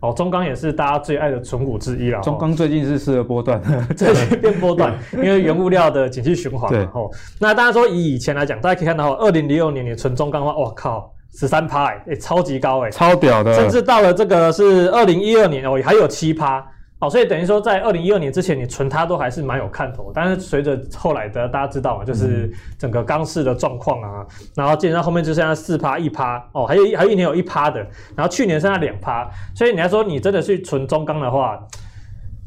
[0.00, 2.20] 哦，中钢也是大家最爱的存股之一啦。
[2.20, 3.60] 中钢最近是适合波段，
[3.96, 6.72] 最近变波段， 因为原物料的景气循环。
[6.72, 11.12] 然后，那大家说以以前来讲，大家可以看到，二零零六年你存中钢的话，我靠！
[11.32, 16.64] 十三趴，哎、欸，超级高哎、欸，超屌的，甚至到了这个是二零一二年哦，还有七趴。
[17.00, 20.10] 哦，所以等于说在二零一二年之前，你存它都还是蛮有看头。
[20.12, 26.44] 但是随着后来的大家知道嘛，就是整个钢市的状况啊，然后基本上后面就剩下四趴一趴。
[26.50, 27.78] 哦，还有还有一年有一趴的，
[28.16, 31.60] 然后去年剩下两趴，所以你要说你真的去存中钢的话。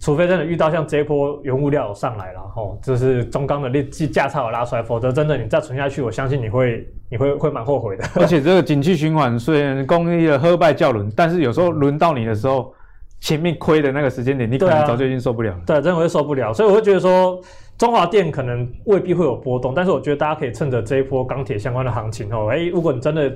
[0.02, 8.04] 除非真的遇到像这一波原物料上来了，吼，就是中钢的利价差有拉出来，否则真的你再存下去，我相信你会你会会蛮后悔的。
[8.20, 12.74] 而且这个景气循环虽然公益的喝败叫轮，但是有时候轮到你的时候，
[13.20, 15.62] 前面亏的那个时间点，你可能早就已经受不了了。
[15.66, 17.40] 对，真的会受不了，所以我会觉得说。
[17.82, 23.36] 中华电可能未必会有波动，但是我觉得大家可以趁着这一波钢铁相关的行情哦，哎、欸，如果你真的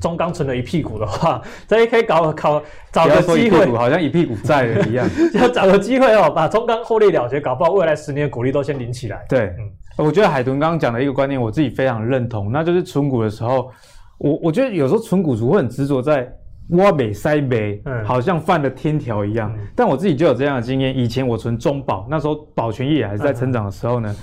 [0.00, 9.24] 中钢存了一屁股的话， 这也可以搞搞找个机会，好像一屁股债了一样，要找个机会哦，把中钢获利了结，搞不好未来十年股利都先领起来。
[9.28, 9.70] 对，嗯，
[10.04, 13.70] 我觉得海豚刚刚讲的一个观念，我自己非常认同，那就是存股的时候，
[14.18, 16.28] 我我觉得有时候存股族会很执着在。
[16.70, 19.52] 挖北塞北，好像犯了天条一样。
[19.56, 20.96] 嗯、但我自己就有这样的经验。
[20.96, 24.16] 以前我存中保，那时候保全业还是在成长的时候呢，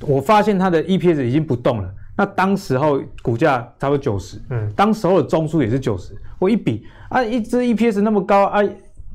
[0.00, 1.90] 嗯、我发现它的 EPS 已经不动了。
[2.16, 6.16] 那当时候股价差不多九十，嗯，当时候的中枢也是九十。
[6.38, 8.60] 我一比啊，一只 EPS 那么高啊，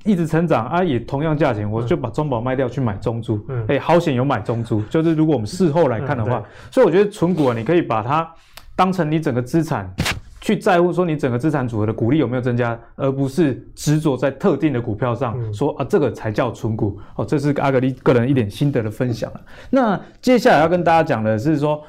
[0.04, 3.44] 一直成长啊，也同样价钱，我就把中保卖掉去买中珠。
[3.48, 4.82] 嗯，哎、欸，好险有买中珠。
[4.84, 8.30] 就是如果我们事后来看的话，嗯、所以我觉得存股啊，你可以把它
[8.76, 9.90] 当成你整个资产。
[10.42, 17.26] 去在乎说你整个资产组合的股利有没有增加，而不是执着在特定的股票上说啊，这个才叫存股哦。
[17.26, 19.32] 这是阿格力个人一点心得的分享。
[19.70, 21.84] 那接下来要跟大家讲的是说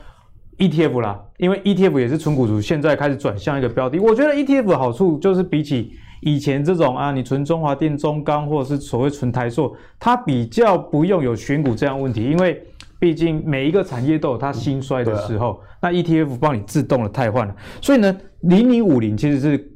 [0.58, 3.98] ETF 啦，因为 ETF 也是存股族，现在开始转向一个标的。
[3.98, 12.60] 我觉得 ETF 的好处就是比起以前这种啊，你存中华电、中钢或者是所谓存台塑，它比较不用有选股这样问题，因为。
[13.00, 19.72] 毕竟每一个产业都有它兴衰的时候，啊、那 ETF 帮你自动的汰换了，所以呢，零零五零其实是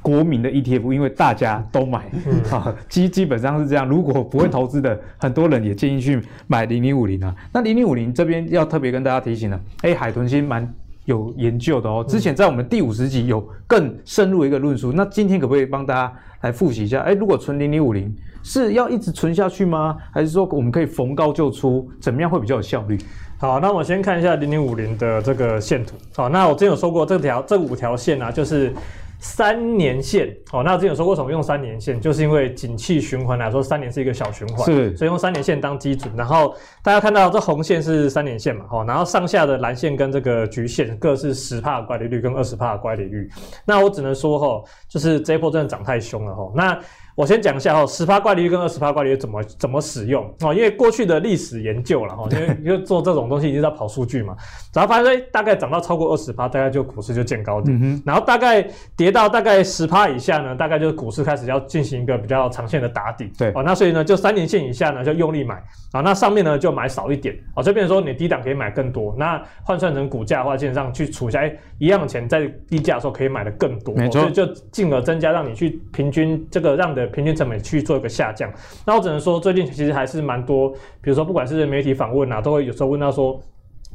[0.00, 2.10] 国民的 ETF，因为大家都买，
[2.50, 3.86] 啊，基基本上是这样。
[3.86, 7.34] 如果不会投资的，很多人也建议去买零零五零啊。
[7.52, 10.72] 那零零五零这边要特别跟大家提醒了，哎，海豚星蛮
[11.06, 12.04] 有研究的哦。
[12.06, 17.00] 之前在我们第五十集有更深入一个论述，那今天可不可以帮大家来复习一下？
[17.00, 18.14] 哎，如果存零零五零。
[18.48, 19.96] 是要一直存下去吗？
[20.12, 21.90] 还是说我们可以逢高就出？
[22.00, 22.96] 怎么样会比较有效率？
[23.38, 25.96] 好，那我先看一下零零五零的这个线图。
[26.14, 28.72] 好，那我之前有说过这条这五条线啊，就是
[29.18, 30.36] 三年线。
[30.52, 32.00] 哦，那我之前有说为什么用三年线？
[32.00, 36.12] 就是因为景气循环来说，三年是一个小循环，是，所以用三年线当基准。
[36.16, 38.64] 然后大家看到这红线是三年线嘛？
[38.70, 43.28] 哦，然后上下的蓝线跟这个橘线各是十帕的乖离率跟二十帕的乖离率。
[43.64, 46.52] 那我只能说哈，就是这一波真的涨太凶了哈。
[46.54, 46.78] 那
[47.16, 54.36] 我先讲一下哈，十趴怪利率跟二十趴怪利率怎么怎么使用哦，因为过去的历史研究了哈，因为 因为做这种东西一直在跑数据嘛，
[54.74, 58.62] 然后发现大概涨到超过二十趴，大概就股市就见高点，嗯、然后大概
[58.94, 63.50] 跌到大概十趴以下呢，大概就是股市开始要进行一个比较长线的打底，对。
[63.54, 65.54] 哦，那所以呢，就三年线以下呢就用力买。
[65.92, 67.34] 啊，那上面呢就买少一点。
[67.54, 77.05] 啊，这边说你低档可以买更多，那换算成股价的话，基本上去除下来一样的钱，在低价的时候可以买的更多，没错，所以就进而增加让你去平均这个让的。
[77.08, 78.52] 平均成本去做一个下降，
[78.84, 83.40] 那我只能说最近其实还是蛮多，比如说不管是媒体访问啊，都会有时候问到说，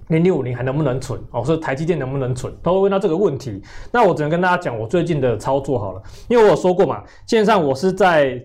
[0.07, 1.19] 零六五零还能不能存？
[1.31, 2.53] 哦，说台积电能不能存？
[2.61, 3.61] 都会问到这个问题。
[3.91, 8.41] 那我只能跟大家讲我最近的操作好了，因为我有说过嘛，线上我是在。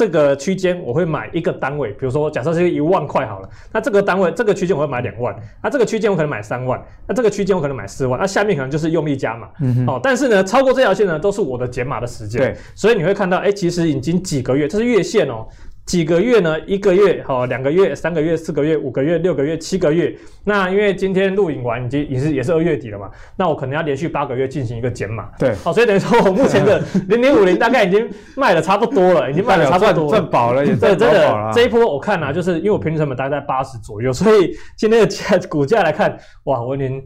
[0.00, 15.46] 这个区间我会买一个单位，比如说假设是一万块好了，那这个单位这个区间我会买两万，那这个区间我可能买三万，那这个区间我可能买四万，那下面可能就是用力加码，嗯，哦，但是呢，超过这条线呢都是我的减码的时间，对，所以你会看到，哎，其实已经几个月，这是月线哦。
[15.90, 16.56] 几个月呢？
[16.68, 20.16] 一个月、好两个月、三个月、四个月、五个月、六个月、七个月。
[20.44, 25.28] 那因为今天录影完已经也是也是二月底了嘛，那我可能要连续八个月进行一个减码。
[25.36, 37.02] 对，好，所以等于说我目前的零零五零大概已经卖的差不多了，已经卖的差不多了，赚饱了，也对，真的 这一波我看啊，就是因为我平均成本大概在八十左右，所以今天的价股价来看，哇，我已经。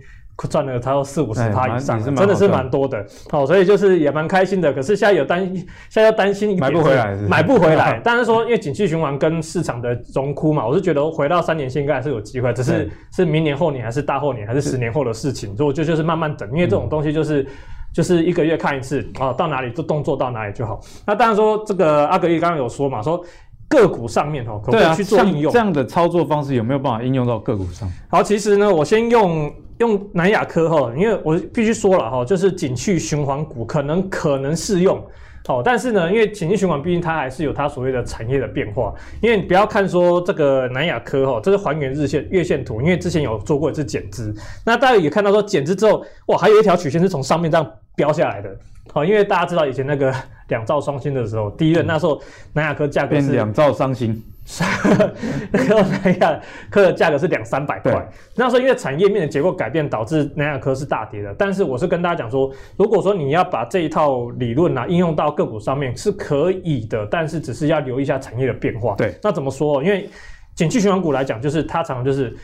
[0.49, 3.05] 赚了差不多四五十趴以上，真的是蛮多的。
[3.31, 4.73] 好，所以就是也蛮开心的。
[4.73, 8.01] 可是现在有担，现在要担心一点，买不回来，买不回来。
[8.05, 15.57] 当然说，因为景气循环跟市场的荣枯嘛，我是觉得回到三年线应该还是有机会，只是是明年后年还是大后年还是十年后的事情。
[15.57, 17.47] 所以我就就是慢慢等，因为这种东西就是
[17.93, 20.81] 就是一个月看一次啊，到哪里就动作到哪里就好。
[21.07, 23.25] 那当然说这个阿格力刚刚有说嘛，说
[23.69, 25.53] 个股上面哈可不可以去做应用？
[25.53, 27.89] 这样的操作方式有没有办法应用到个股上？
[28.09, 29.53] 好，其实呢，我先用。
[29.79, 34.97] 用南亚科哈，因为我必须说了哈，就是景气循环股可能可能适用，
[35.49, 44.35] 哦，但是呢，因为景气循环毕竟它还是有它所谓的产业的变化，因为你不要看说这个南亚科哈，这是还原日线月线图，因为之前有做过一次减资，
[44.65, 48.57] 那大家也看到说减资之后，哇，还有一条曲线是从上面这样飙下来的，
[48.93, 50.15] 好，因为大家知道以前那个
[50.49, 52.21] 两兆双星的时候，第一轮那时候
[52.53, 54.23] 南亚科价格是两兆双星。
[55.51, 61.35] 那个南亚科的价格是两三百块，那时候因为产业面的结构改变，导致南亚科是大跌的。
[61.39, 68.95] 但是我是跟大家讲说，如果说你要把这一套理论啊应用到个股上面是可以的，但是只是要留意一下产业的变化。
[68.97, 69.83] 对，那怎么说？
[69.83, 70.09] 因为
[70.55, 72.37] 景气循环股来讲，就是它常常就是。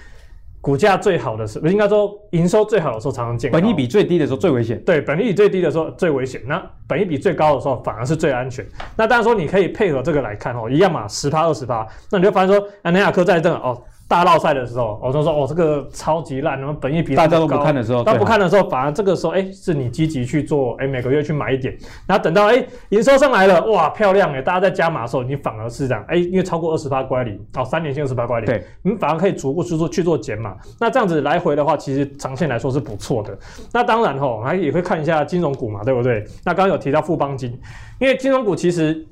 [0.61, 3.51] 股价最好的时候，不应该说营收最好的时候常常见。
[3.51, 4.79] 本益比最低的时候最危险。
[4.85, 6.41] 对，本益比最低的时候最危险。
[6.47, 8.67] 那本益比最高的时候反而是最安全。
[8.97, 13.83] 那当然说你可以配合这个来看哦，一样嘛，十趴二十趴，那你就发现说，南亚科在这哦。
[14.11, 22.57] 大绕赛的时候，我就说哦，这个超级烂，那么本益比大家都不看的时候，大家不看的时候，反而这个时候，哎、欸，是你积极去做，哎、欸，每个月去买一点，然后等到哎
[22.89, 33.39] 营、欸、收上来了，哇，漂亮哎，大家在加码的时候，你反而是这样，哎、欸，因为超过二十八乖离，哦，三年线二十八乖离，对，你反而可以逐步去做去做减码，那这样子来回的话，其实长线来说是不错的。
[33.73, 36.25] 那当然吼，还也会看一下金融股嘛，对不对？
[36.45, 37.57] 那刚刚有提到富邦金，
[38.01, 39.07] 因为金融股其实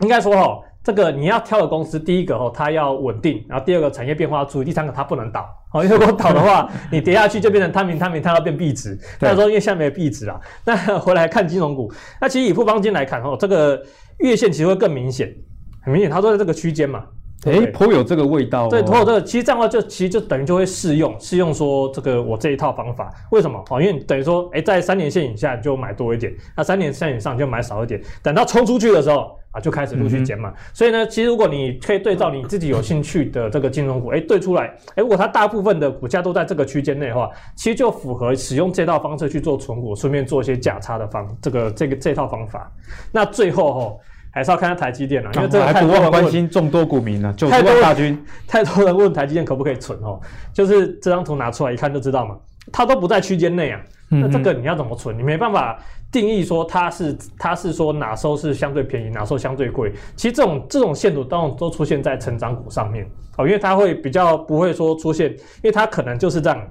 [0.00, 0.64] 应该说吼。
[0.84, 8.96] 这个你要挑的公司，第一个哦，它要稳定，然后第二个产业变化要注意，第三个它不能倒哦，因为如果倒的话，你跌下去就变成摊平摊平摊到变壁纸。
[9.18, 13.82] 那时候因为下面有壁纸啊，那回来看金融股，那其实以富邦金来看哦，这个
[14.18, 15.34] 月线其实会更明显，
[15.82, 17.02] 很明显，它都在这个区间嘛。
[17.46, 18.68] 诶，颇有这个味道。
[18.68, 23.62] 对，颇有这个，其实这样的话就其实就等于就会适用适用说这个我这一套方法，为什么？
[23.70, 29.38] 哦，因为等于说，诶，在三年线以下你就买多一点，那三年线以上就买少一点，等到冲出去的时候。
[29.54, 34.64] 啊，就开始陆续减码，嗯、所以呢，其实如果你可以对照你自己有兴趣的这个金融股，哎，对出来，
[34.96, 42.68] 哎，如果它大部分的股价都在这个区间内的话，其实就符合使用这套方式去做存股，顺便做一些价差的方，这个这个这套方法。
[43.12, 43.96] 那最后哈，
[44.32, 50.20] 还是要看下台积电了，因为这个还不忘关心众多股民呢，九十万大军， 太多人问台积电可不可以存哦，
[50.52, 52.36] 就是这张图拿出来一看就知道嘛，
[52.72, 53.80] 它都不在区间内啊。
[54.08, 55.16] 那这个你要怎么存？
[55.16, 55.76] 你没办法
[56.14, 59.92] 定义说它是它是说哪时候是相对便宜，哪时候相对贵。
[60.14, 63.04] 其实这种这种限度当然都出现在成长股上面
[63.36, 66.64] 哦，因为它会比较不会说出现，因为它可能就是这样。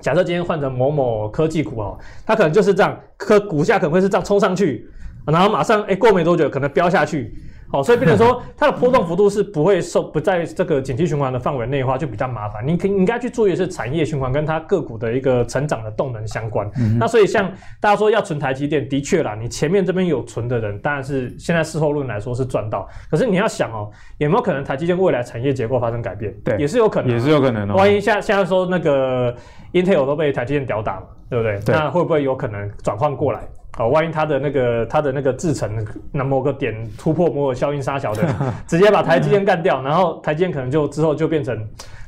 [0.00, 4.88] 假设今天换成某某科技股哦，它可能就是这样，科股价可能会是这样冲上去，
[5.26, 7.36] 然后马上哎过没多久可能飙下去。
[7.72, 12.62] 好，所以变成说 它的波动幅度是不会受不在这个景气循环的范围内的话，就比较麻烦。
[12.66, 16.70] 你可应该去注意的是产业循环跟它个股的一个成长的动能相关。
[16.78, 17.50] 嗯、那所以像
[17.80, 22.86] 大家说要存台积电，的确啦，你前面这边有存的人，当然是现在事后论来说是赚到。
[23.10, 26.30] 可是你要想哦，有没有可能台积电未来产业结构发生改变？
[26.44, 27.74] 对，也是有可能，也是有可能哦。
[27.74, 29.34] 万一像现在说那个
[29.72, 31.58] Intel 都被台积电吊打了，对不对？
[31.60, 33.40] 对，那会不会有可能转换过来？
[33.88, 38.22] 万一他的那个他的那个制程那某个点突破摩尔效应杀小的，
[38.66, 41.58] 直接把台积电干掉，然后台积电可能就之后就变成。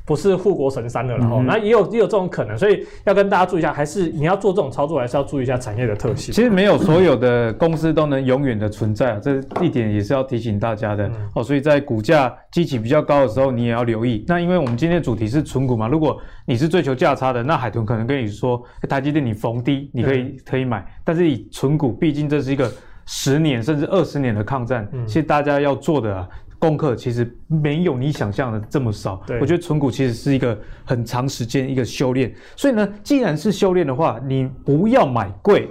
[0.07, 6.35] 不是护国神山的，然后、嗯、那也有也有这种可能，所以要跟大家注意一下，还是你要做这种操作，还是要注意一下产业的特性。
[6.35, 11.43] 其实没有所有的公司都能永远的存在啊，这一点也是要提醒大家的、嗯、哦。
[11.43, 14.25] 所以在股价激起比较高的时候，你也要留意。
[14.29, 22.71] 那因为我们今天的主题是存股嘛，如果你是追求价差的，那海豚可能跟你说，台积电你逢低你可以可以买，但是以存股，毕竟这是一个
[23.07, 26.29] 十年甚至二十年的抗战，其实大家要做的啊。
[26.65, 29.23] 功课其实没有你想象的这么少。
[29.27, 32.35] 对，我觉得存股其实是一个很长时间一个修炼。
[32.57, 35.69] 所以呢，既然是修炼的话，你不要买贵，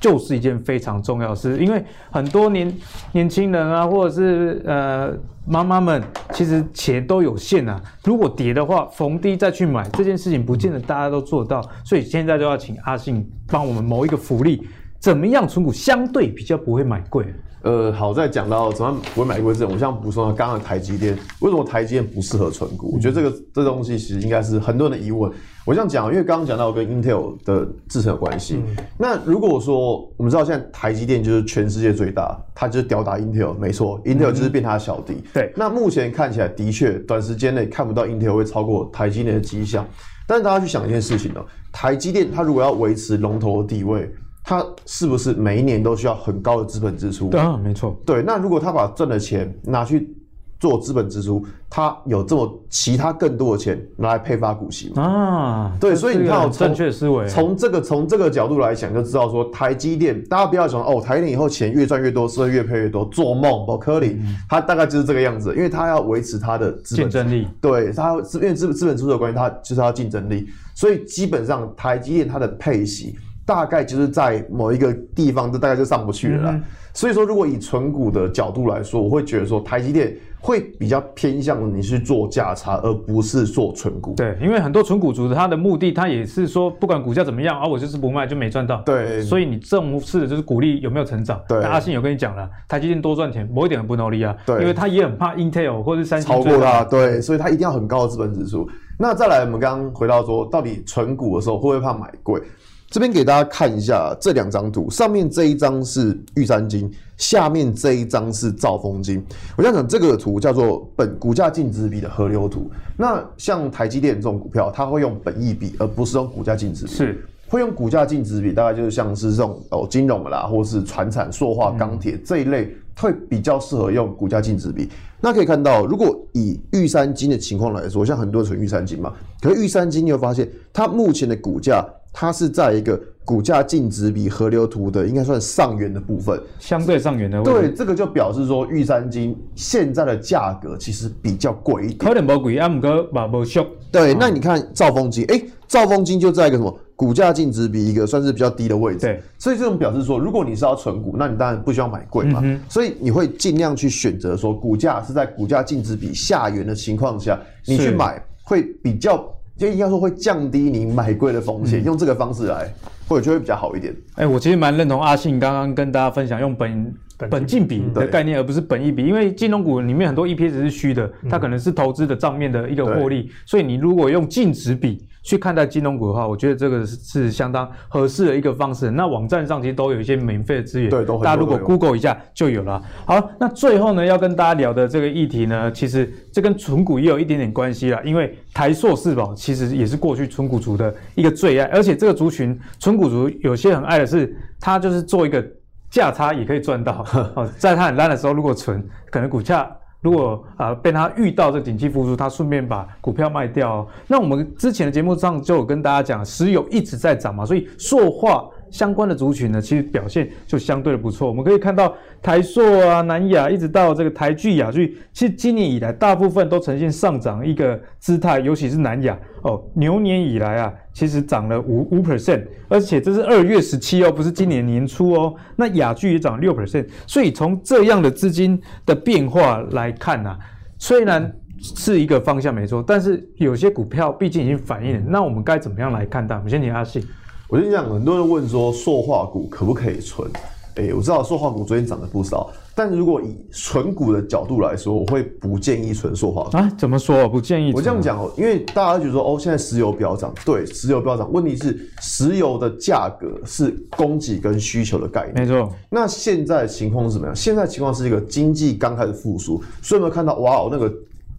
[0.00, 1.56] 就是一件非常重要的事。
[1.58, 2.74] 因为很多年
[3.12, 5.14] 年轻人啊，或者是呃
[5.46, 6.02] 妈妈们，
[6.32, 7.80] 其实钱都有限啊。
[8.04, 11.62] 如果跌的话，逢低再去买这件事情，不见得大家都做到。
[11.84, 14.66] 所以现在就要请阿信帮我们谋一个福利，
[14.98, 17.24] 怎么样存股相对比较不会买贵？
[17.68, 22.94] 呃，好在讲到怎么不会买贵这种，我想补充到刚刚的台积电，为什么台积电不适合存股？
[22.94, 25.30] 我觉得这个这东西其实应该是很多人的疑问。
[25.66, 28.62] 我这样讲，因为刚刚讲到跟 Intel 的制程有关系。
[28.66, 35.12] 嗯、那如果说我们知道现在台积电就是全世界最大，它就是吊打 Intel，没错，Intel 就是变它的小弟。
[35.16, 35.52] 嗯、对。
[35.54, 39.86] 那目前看起来的确，短时间内看不到 Intel 会超过台积电的迹象。
[40.26, 44.10] 但是大家去想一件事情哦，台积电它如果要维持龙头的地位。
[44.48, 47.28] 它是不是每一年都需要很高的资本支出？
[47.28, 48.00] 对啊，没错。
[48.06, 50.16] 对，那如果他把赚的钱拿去
[50.58, 55.02] 做资本支出，他有这么其他更多的钱拿来配发股息吗？
[55.02, 57.28] 啊，对，所以你看，正确思维。
[57.28, 64.18] 从这个从这个角度来讲，就知道说台积电，大家不要想哦，台积电以后钱越赚越多，是会越配越多，做梦，不可能。
[64.48, 67.46] 它大概就是这个样子，因为它要维持它的竞争力。
[67.60, 73.14] 对，它因为资资本支出的关系，它就是要竞争力，所以基本上台积电它的配息。
[73.48, 76.50] 大概就是在某一个地方，这大概就上不去了啦。
[76.52, 84.12] 嗯、所以说，如果以存股的角度来说，我会觉得说，台积电会比较偏向你去做价差，而不是做存股。
[84.14, 88.82] 对，因为很多存股族他的目的，他也是说，不管股价怎么样啊，我就是不卖就没赚到。
[88.82, 91.40] 对，所以你正式的就是鼓励有没有成长。
[91.48, 94.36] 对，阿信有跟你讲了，台积电多赚钱，某一点很不努力啊。
[94.44, 96.84] 对，因为他也很怕 Intel 或者三星超过他。
[96.84, 98.68] 对，所以他一定要很高的资本指数。
[98.98, 102.42] 那再来，我们刚刚回到说，到底存股的时候会不会怕买贵？
[102.90, 109.22] 这边给大家看一下这两张图，上面这一张是玉山金，下面这一张是兆丰金。
[109.58, 112.70] 我想讲这个图叫做本股价净值比的河流图。
[112.96, 116.92] 那像台积电这种股票，它会用本益比，而不是用股价净值比。
[116.92, 124.88] 是会用股价净值比，大概就是像是这种哦金融啦，或是传产、塑化、钢铁这一类，会比较适合用股价净值比。
[125.20, 129.12] 那可以看到，如果以玉山金的情况来说，像很多人存玉山金嘛，
[129.42, 131.86] 可是玉山金你会发现，它目前的股价。
[132.12, 137.42] 它是在一个股价净值比河流图的应该算上缘的部分，相对上缘的。
[137.42, 141.98] 对，这个就表示说玉山金现在的价格其实比较贵一点。
[141.98, 143.64] 可能不贵，啊，不过嘛不俗。
[143.92, 149.00] 对，那你看兆丰金，哎，兆丰金就在一个什么股价净值比一个算是比较低的位置。
[149.00, 152.40] 对，所以这种表示说，如果你是要存股，那你当然不需要买贵嘛。
[152.42, 159.32] 嗯、所以你会尽量去选择说股价是在股价净值比下缘的情况下，你去买会比较。
[159.58, 162.72] 就应该说会降低你买贵的风险，嗯、用这个方式来，
[163.08, 163.92] 或者就会比较好一点。
[164.14, 166.94] 哎、欸，我其实蛮认同阿信刚刚跟大家分享用本
[167.30, 175.04] 本金比的概念，而不是本益比，因为金融股里面很多 EPS 是虚的，它可能是投资的账面的一个获利，所以你如果用净值比。
[175.20, 178.90] 去看待金融股的话，我觉得这个是相当合适的一个方式。
[178.90, 182.82] 那网站上其实都有一些免费的资源，对，都大家如果 Google 一下就有了。
[183.04, 188.00] 好，那最后呢，要跟大家聊的这个议题呢，其实这跟存股也有一点点关系啦。
[188.06, 195.46] 因为台塑四宝其实也是过去存股族的一个最爱，而且这个族群存股族有些很爱的是，它就是做一个
[195.90, 197.04] 价差也可以赚到。
[197.34, 199.70] 哦，在它很烂的时候，如果存，可能股价。
[200.00, 208.48] 如果啊、被它遇到这景气复苏，它顺便把股票卖掉，那我们之前的节目上就有跟大家讲，石油一直在涨嘛，所以塑化。
[208.70, 211.28] 相关的族群呢，其实表现就相对的不错。
[211.28, 225.34] 我们可以看到台塑啊、南亚，一直到这个台聚、亚聚，其实今年以来大部分都呈现上涨一个姿态，尤其是南亚哦，牛年以来啊，其实涨了五五 percent，而且这是二月十七哦，不是今年年初哦。
[225.56, 230.38] 那亚聚也涨六 percent，所以从这样的资金的变化来看啊，
[230.78, 236.36] 虽然是一个方向没错，但是有些股票毕竟已经反映了，那我们该怎么样来看待？
[236.36, 237.02] 我们先请阿信。
[237.48, 240.30] 我跟你讲，很多人问说，塑化股可不可以存？
[240.74, 246.70] 哎、欸，我知道塑化股昨天涨得不少，但如果以存股的角度来说，我会不建议存塑化股啊？
[246.76, 247.26] 怎么说？
[247.26, 247.72] 不建议？
[247.74, 255.72] 我这样讲哦，因为大家觉得说，哦，现在石油飙涨，对，石油飙涨，问题是石油的价格是供给跟需求的概念，没错。
[255.88, 257.34] 那现在情况是怎么样？
[257.34, 260.92] 现在情况是一个经济刚开始复苏，所以我们看到哇，那个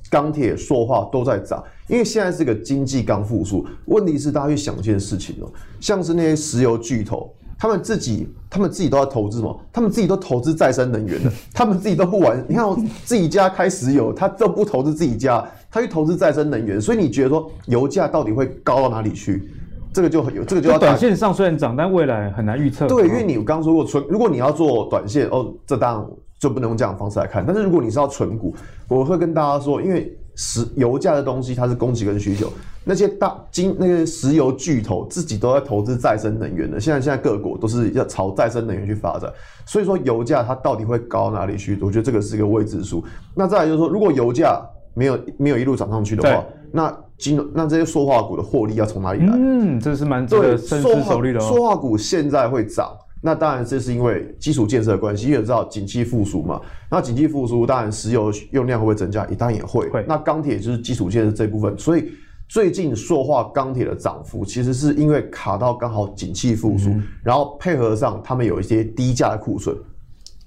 [0.09, 3.65] 钢铁、塑化都在涨，因为现在是一个经济刚复苏。
[3.85, 7.33] 问题是大家去想一件事情哦，像是那些石油巨头。
[7.61, 9.59] 他们自己，他们自己都在投资什么？
[9.73, 12.41] 他们自己都投资再生能源的， 他们自己都不玩。
[12.47, 16.79] 你看，我自己家开石油，他都不投资自己家，他去投资再生能源。
[16.79, 19.51] 所以你觉得说，油价到底会高到哪里去？
[19.91, 22.87] 这个就很有，这个就要短线上虽然涨，但未来很难预测。
[22.87, 27.43] 对，因为你刚刚说过存，如果你要做短线，哦，这当然就不能用这样的方式来看。
[27.45, 28.55] 但是如果你是要存股，
[28.87, 30.15] 我会跟大家说，因为。
[30.41, 32.49] 石油价的东西，它是供给跟需求。
[32.85, 36.79] 那些大金那些石油巨头自己都在投资再生能源的。
[36.79, 39.29] 现在现在各国都是要朝再生能源去发展。
[39.65, 41.77] 所以说油价它到底会高哪里去？
[41.81, 43.03] 我觉得这个是一个未知数。
[43.35, 44.61] 那再来就是说，如果油价
[44.93, 49.33] 没有没有一路涨上去的话，那金融那这些塑化股的获利要从哪里来？
[49.35, 51.39] 嗯，这是蛮对深思熟虑的。
[51.41, 52.89] 塑化股现在会涨。
[53.21, 56.61] 那当然，这是因为基础建设的关系，因为知道景气复苏嘛。
[56.89, 59.25] 那景气复苏，当然石油用量会不会增加？
[59.27, 59.89] 也当然也会。
[59.89, 60.05] 会。
[60.07, 62.13] 那钢铁就是基础建设这部分，所以
[62.47, 69.75] 最近塑化钢铁的涨幅，其实是因为卡到刚好景气复苏，嗯、然后配合上他们有一些低价的库存。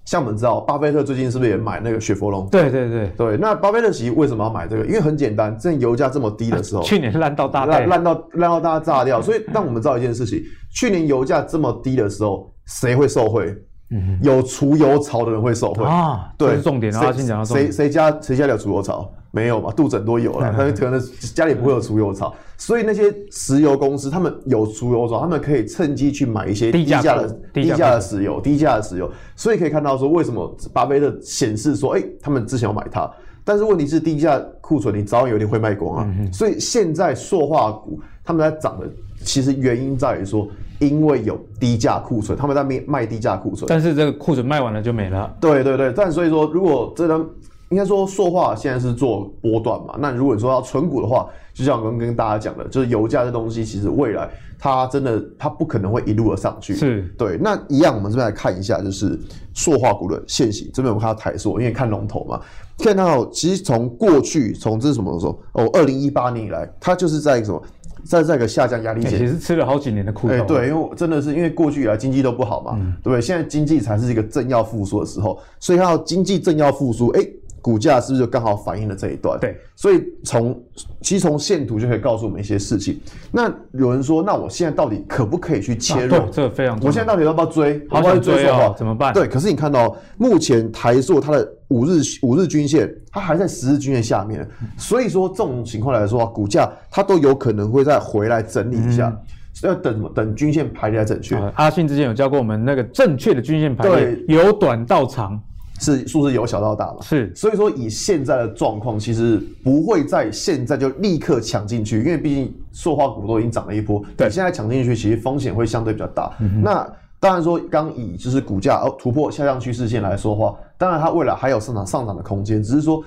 [0.06, 2.48] 像我们知道，巴菲特最近是不是也买那个雪佛龙？
[2.50, 3.36] 对对对对。
[3.36, 4.86] 那巴菲特其实为什么要买这个？
[4.86, 9.20] 因为很简单，趁油价这么低的时候，啊、去年烂到大烂烂到烂到大家炸掉。
[9.20, 10.42] 所以让我们知道一件事情：
[10.74, 12.50] 去年油价这么低的时候。
[12.66, 13.56] 谁会受贿？
[13.94, 16.32] 嗯，有除油槽的人会受贿啊。
[16.38, 16.90] 对，重点。
[16.90, 19.12] 然后先讲到谁谁家谁家里有除油槽？
[19.34, 19.70] 没有嘛？
[19.72, 21.00] 肚子很多油了，他可能
[21.34, 22.34] 家里不会有除油槽。
[22.58, 29.10] 所以那些石油公司，他们有除油槽，他们可以趁机去买一些低价的低价的石油，低价的石油。
[29.36, 33.10] 所以可以看到说，为什么巴菲特显示说，哎，他们之前要买它，
[33.44, 36.14] 但是问题是低价库存，你早晚有一天会卖光啊。
[36.32, 38.86] 所以现在塑化股他们在涨的，
[39.22, 40.48] 其实原因在于说。
[40.82, 45.32] 因为有低价库存，他们在卖卖低价库存，但是这个库存卖完了就没了。
[45.40, 47.24] 对对对，但所以说，如果这张
[47.68, 54.28] 应该说塑化现在是做波段嘛，那如果你说要存股的话，就像我刚刚跟大家讲的，就是油价这东西，其实未来
[54.58, 56.74] 它真的它不可能会一路的上去。
[56.74, 57.38] 是对。
[57.40, 59.18] 那一样，我们这边来看一下，就是
[59.54, 60.68] 塑化股的现形。
[60.74, 62.40] 这边我们看到台塑，因为看龙头嘛，
[62.78, 65.40] 看到其实从过去从这是什么时候？
[65.52, 67.62] 哦，二零一八年以来，它就是在什么？
[68.04, 70.34] 在这个下降压力线，其实吃了好几年的苦头。
[70.34, 73.20] 哎，对，因为真的是因为过去以来经济都不好嘛，嗯、对不对？
[73.20, 77.26] 现在经济才是一个正要复苏的时候，所以看到经济正要复苏，哎，
[77.60, 79.38] 股价是不是就刚好反映了这一段？
[79.38, 80.60] 对，所以从
[81.00, 83.00] 其实从线图就可以告诉我们一些事情。
[83.30, 86.14] 那有人说，那我现在到底可不可以去切入？
[86.16, 86.76] 啊、这非常。
[86.82, 87.80] 我现在到底要不要追？
[87.88, 89.14] 好想追哦，怎么办？
[89.14, 91.52] 对，可是你看到目前台塑它的。
[91.72, 94.46] 五日五日均线，它还在十日均线下面，
[94.76, 100.08] 所以说这种情况来说，股价它都有可能会再回来整理一下，嗯、要等什么？
[100.14, 101.34] 等均线排列正确。
[101.36, 105.40] 啊、阿信之前有教过我们那个正确的均线排列，对由短到长，
[105.80, 106.98] 是数字由小到大嘛？
[107.00, 116.30] 是，所以说以现在的状况，其实不会在现在就立刻抢进去，因为毕竟塑化股都已经涨了一波，对，现在抢进去其实风险会相对比较大。
[116.62, 116.86] 那
[117.22, 123.00] 当然说，刚以就是股价哦突破下降趋势线来说话，当然它未来还有上涨上涨的空间，只是说。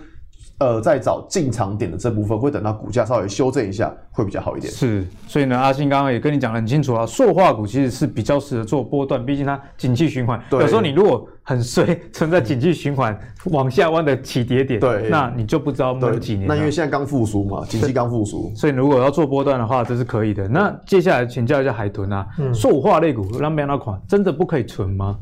[0.58, 4.72] 呃，在找进场点的这部分，会等到股价稍微修正一下，会比较好一点。
[4.72, 10.42] 是，所以呢，阿信刚刚也跟你讲得很清楚啊，塑化股其实是比较适合做波段，毕竟它景气循环。
[10.50, 10.62] 对。
[10.62, 13.18] 有时候你如果很衰，存在景气循环
[13.52, 16.48] 往下弯的起跌点，对，那你就不知道有几年。
[16.48, 20.48] 那因为现在刚复苏嘛，景气刚复苏，所以如果要做波段的话，这是可以的。
[20.48, 25.18] 那接下来请教一下海豚啊，塑化类股那边那款真的不可以存吗？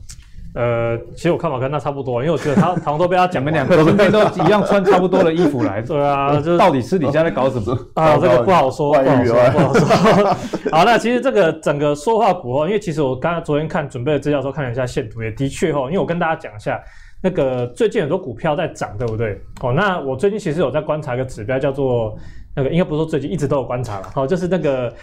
[0.56, 5.82] 呃，其实我看法跟他差不多，因为我觉得他好像都被他讲了两个，身边都一样穿差不多的衣服来。
[5.84, 8.16] 对啊，就是到底私底下在搞什么 啊？
[8.18, 10.34] 这个不好说，不好说，不好说。
[10.72, 16.80] 好，那其实这个整个说话股哦，因为其实我刚刚昨天看准备的资料时候看了一下线图，也的确哦，因为我跟大家讲一下，
[17.20, 19.42] 那个最近很多股票在涨，对不对？
[19.62, 22.16] 哦，那我最近其实有在观察一个指标，叫做
[22.56, 24.94] 那个应该不是说最近一直都有观察了，好，就是那个。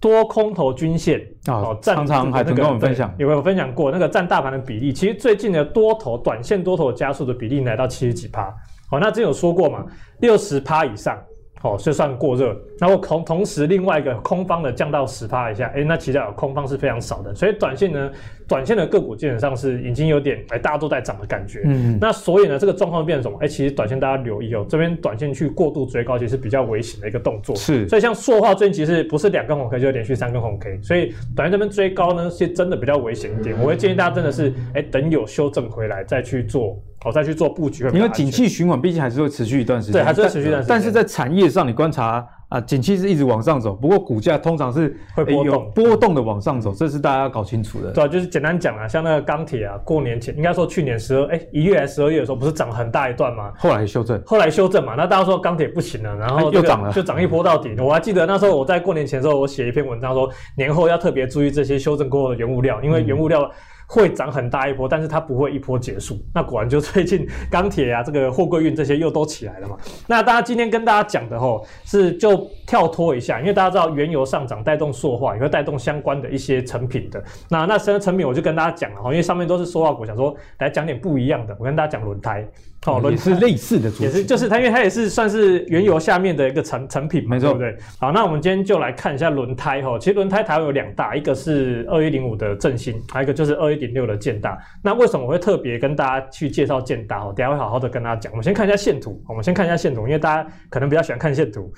[0.00, 4.92] 多空头均线哦，常常还跟我们分享，有没有分享过那个占大盘的比例？
[4.92, 8.44] 其实最近的多头短线多头加速的比例来到七十几趴。
[8.88, 9.84] 好，那之前有说过嘛，
[10.20, 11.16] 六十趴以上，
[11.62, 12.56] 哦，就算过热。
[12.78, 17.34] 然后同同时另外一个空方的降到十趴以下，诶，那其实有空方是非常少的。
[17.34, 18.10] 所以短线呢，
[18.50, 21.60] 短线的个股基本上是已经有点哎，大家都在涨的感觉。
[21.66, 23.38] 嗯，那所以呢，这个状况变成什么？
[23.40, 27.54] 哎，其实短线大家留意哦，这边短线去过度追高，其实比较危险的一个动作。
[27.54, 33.54] 是，所以像塑化最近其实不是两根红 K，就连续三根红 K，所以短线这边追高呢，是真的比较危险一点。
[33.60, 37.84] 我会建议大家真的是哎，等有修正回来再去做，哦，再去做布局。
[37.94, 40.68] 因为景气循环毕竟还是会持续一段时间，对，还是会持续一段时间。
[40.68, 42.26] 但是在产业上，你观察。
[42.50, 47.92] 啊，景气是一直往上走，不过股价通常是会波动，波动的往上走，这是大家要搞清楚的。
[47.92, 53.52] 对啊，就是简单讲啊，像那个钢铁啊，过年前应该说去年十二哎一月还是十二月的时候，不是涨很大一段吗？
[53.56, 57.74] 后来修正，后来修正嘛，那大家说钢铁不行了，然后又涨了，就涨一波到底。
[57.78, 63.48] 我还记得那时候我在过年前的时候，我写一篇文章说，年后要特别注意这些修正过后的原物料，因为原物料。
[63.92, 66.16] 会涨很大一波，但是它不会一波结束。
[66.32, 69.76] 那果然就最近钢铁啊，这个货柜运这些又都起来了嘛。
[70.06, 77.20] 那大家今天跟大家讲的吼，是就跳脱一下，因为大家知道原油上涨带动塑化，也会带动相关的一些成品的。
[77.48, 81.56] 那那什么成品我就跟大家讲了哈，因为上面都是塑化股，想说来讲点不一样的。
[81.58, 82.46] 我跟大家讲轮胎。
[82.82, 87.76] 好、哦，也是类似的，也是就是它，因为它也是算是原油下面的一个成成品嘛，没错，对不对？
[87.98, 89.98] 好，那我们今天就来看一下轮胎哈。
[89.98, 94.58] 其实轮胎台湾有两大，一个是二一零五的正新，还有一个就是二一点六的建大。
[94.82, 97.18] 那为什么我会特别跟大家去介绍建大？
[97.18, 98.32] 哦，等下会好好的跟大家讲。
[98.32, 101.70] 我们先看一下线图，我们先看一下线图，因为大家可能比较喜欢看线图。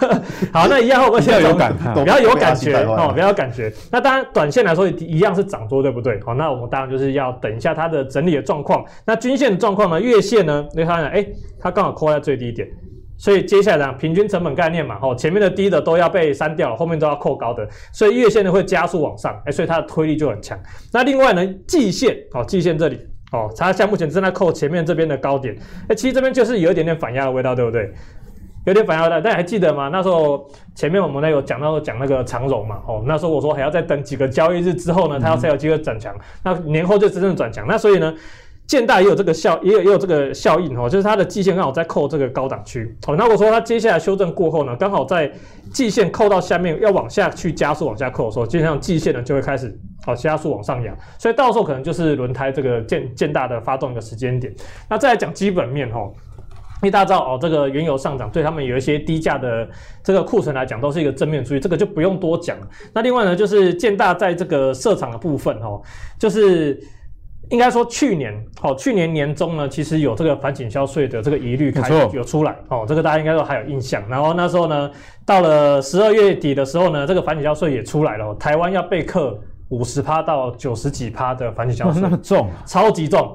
[0.50, 3.70] 好，那一样我们先有感，比较有感觉哦，比较有感觉。
[3.92, 6.18] 那当然短线来说一样是涨多，对不对？
[6.24, 8.82] 好，那我们当然就是要等一下它的整理的状况。
[9.04, 10.00] 那均线的状况呢？
[10.00, 10.66] 月线呢？
[10.74, 11.26] 你看哎。
[11.60, 12.68] 它刚好扣在最低点，
[13.16, 20.56] 所以接下来呢，平均成本概念嘛，吼，前面的低的都要被删掉了，后面都要扣高的，所以月线呢会加速往上，哎，所以它的推力就很强。
[20.92, 22.96] 那另外呢，季线，哦，季线这里，
[23.32, 25.52] 哦，它现在目前正在扣前面这边的高点，
[25.88, 27.92] 哎，其实这边就是有一点点反压的味道，对不对？
[28.64, 29.88] 有点反压的，大家还记得吗？
[29.92, 36.14] 那时候前面我们那有讲到讲那个长荣嘛，哦，那时候我说还要再等几个交易日之后呢，它要才有机会转强，
[36.44, 38.14] 那年后就真正转强，那所以呢？
[38.68, 42.94] 建大也有这个效，也有也有这个效应哦，就是它的季线刚好在扣这个高档区。
[43.06, 45.32] 好，那我说它接下来修正过后呢，刚好在
[45.72, 54.54] 季线扣到下面要往下去加速往下扣的时候，基本上季线呢就会开始好加速往上扬，所以到时候可能就是轮胎这个建建大的发动一个时间点。
[54.86, 59.66] 那再来讲基本面哈，因为大家知道哦，这个原油上涨对他们有一些低价的
[60.04, 62.68] 这个库存来讲都是一个正面注意，这个就不用多讲了。
[62.92, 65.80] 那另外呢，就是建大在这个设厂的部分哦，
[66.18, 66.78] 就是。
[67.50, 74.02] 应该说去年，哦，去年年中呢，其实有这个反倾销税的这个疑虑开始有出来，哦，这个大家应该都还有印象。
[74.08, 74.90] 然后那时候呢，
[75.24, 79.38] 到了十二月底的时候呢，这个反倾销税也出来了，台湾要被课
[79.68, 83.34] 五十趴到九十几趴的反倾销税，那么重，超级重。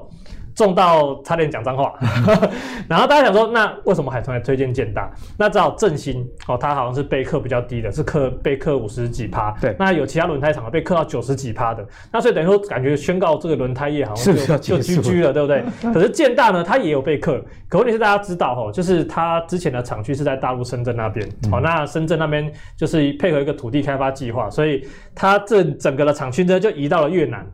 [0.54, 1.94] 重到差点讲脏话，
[2.88, 5.10] 然后大家想说，那为什么海豚来推荐建大？
[5.36, 9.50] 那只好振兴哦，它好像是被克比较低的，是克被克五十几趴。
[9.60, 15.64] 对，那有其他轮胎厂被克到九十几趴的，那所以等于说感觉宣告这个轮胎业好像就就 GG 了，对不对？
[15.92, 27.44] 可是建大呢，它也有被克，可问题是大家知道哦，就是它之前的厂区是在大陆深圳那边，好、嗯，那深圳那边就是配合一个土地开发计划，所以它这整个的厂区呢就移到了越南。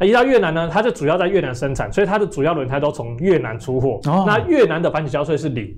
[0.00, 4.00] 移到越南呢，它就主要在越南生产，所以它的主要轮胎都从越南出货。
[4.04, 5.74] 哦、那越南的反倾销税是零，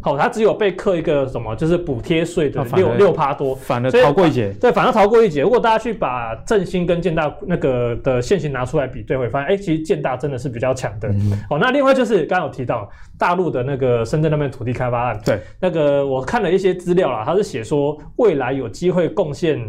[0.00, 4.54] 好、哦，它只有被课一个什么，就是补贴税的六六趴多，反而逃过一劫。
[4.60, 5.42] 对，反而逃过一劫。
[5.42, 11.08] 如果大家去把振兴跟建大那个的现行拿出来比对，会发现，哎、欸，其实建大真的是比较强的。
[11.08, 12.88] 嗯、哦，那另外就是刚刚有提到
[13.18, 19.60] 大陆的那个深圳那边土地开发案，对，那个我看了一些资料啦，它是写说未来有机会贡献。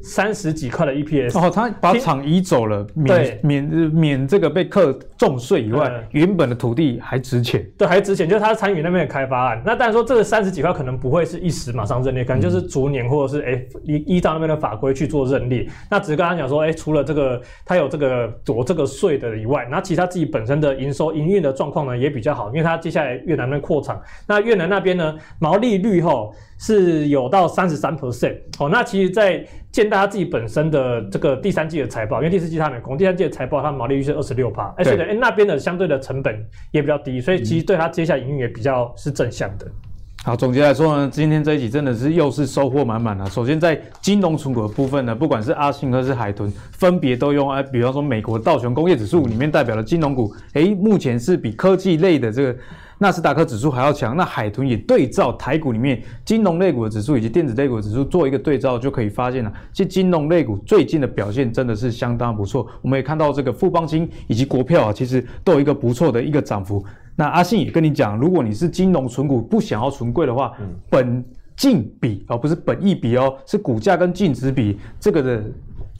[0.00, 9.60] 三十几块的 EPS 哦，他把厂移走了，免免免这个被课重税以外，原本的土地还值钱，对，还值钱，就是他参与那边的开发案。
[9.66, 15.66] 那当然说这个三十几块可能不会是一时马上认列，可能就是逐年或者是哎依依照那边的法规去做认列。
[15.90, 39.66] 那只是跟他讲说，哎，除了这个他有这个躲这个税的以外，那其实他自己本身的营收营运的状况呢也比较好，因为他接下来越南那边扩厂，那越南那边呢毛利率齁是有到三十三 percent 哦，那其实在建大自己本身的这个第三季的财报，因为第四季他没公，第三季的财报它毛利率是二十六趴，哎，所以哎那边的相对的成本也比较低，所以其实对它接下来营运也比较是正向的。
[40.24, 43.24] 好，总结来说呢，今天这一集真的是又是收获满满啊。
[43.26, 52.56] 首先在金融存股的部分呢，不管是阿信还是海豚，分别都用哎，比方说美国道琼工业指数里面代表的金融股，哎，目前是比科技类的这个。
[53.00, 62.66] 纳斯达克指数还要强，那海豚也对照台股里面金融类股的指数以及电子类股的指数做一个对照，就可以发现了，其实金融类股最近的表现真的是相当不错。
[62.82, 66.84] 我们也看到这个富邦金以及国票啊，其实都有一个不错的一个涨幅。
[67.14, 71.24] 那阿信也跟你讲，如果你是金融存股不想要存贵的话，嗯、本
[71.56, 75.44] 净比而不是本益比哦，是股价跟净值比这个的。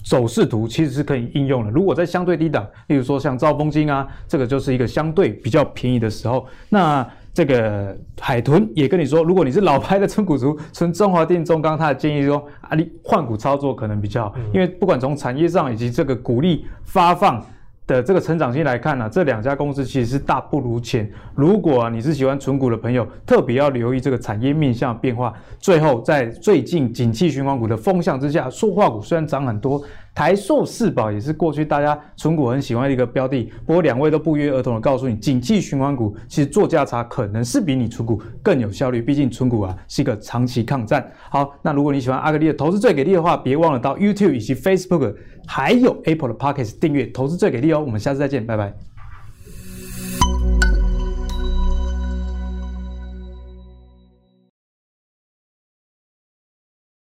[0.04, 1.70] 走势图其实是可以应用的。
[1.70, 6.46] 如果在相对低档，例如说像兆丰金啊，这个就是一个相对比较便宜的时候。
[6.68, 17.44] 那这个海豚也跟你说，如果你是老牌的存股族， 存中华电、中钢，他的建议说啊，你换股操作可能比较好，因为不管从产业上以及这个股利发放。
[17.88, 21.10] 的这个成长性来看呢、啊，这两家公司其实是大不如前。
[21.34, 25.32] 如果、啊、你是喜欢存股的朋友，特别要留意这个产业面向变化。
[25.58, 29.82] 最后，在最近景气循环股的风向之下，塑化股虽然涨很多，
[30.14, 33.50] 台塑四宝也是过去大家存股很喜欢的一个标的。
[33.64, 39.00] 不过两位都不约而同的告诉你，景气循环股其实做价差可能是比你存股更有效率。
[39.00, 41.10] 毕竟存股啊是一个长期抗战。
[41.30, 45.14] 好，那如果你喜欢阿格力的投资最给力的话，别忘了到 YouTube 以及 Facebook。
[45.50, 47.80] 还有 Apple 的 pocket 订阅，投资最给力哦！
[47.80, 48.87] 我们下次再见，拜拜。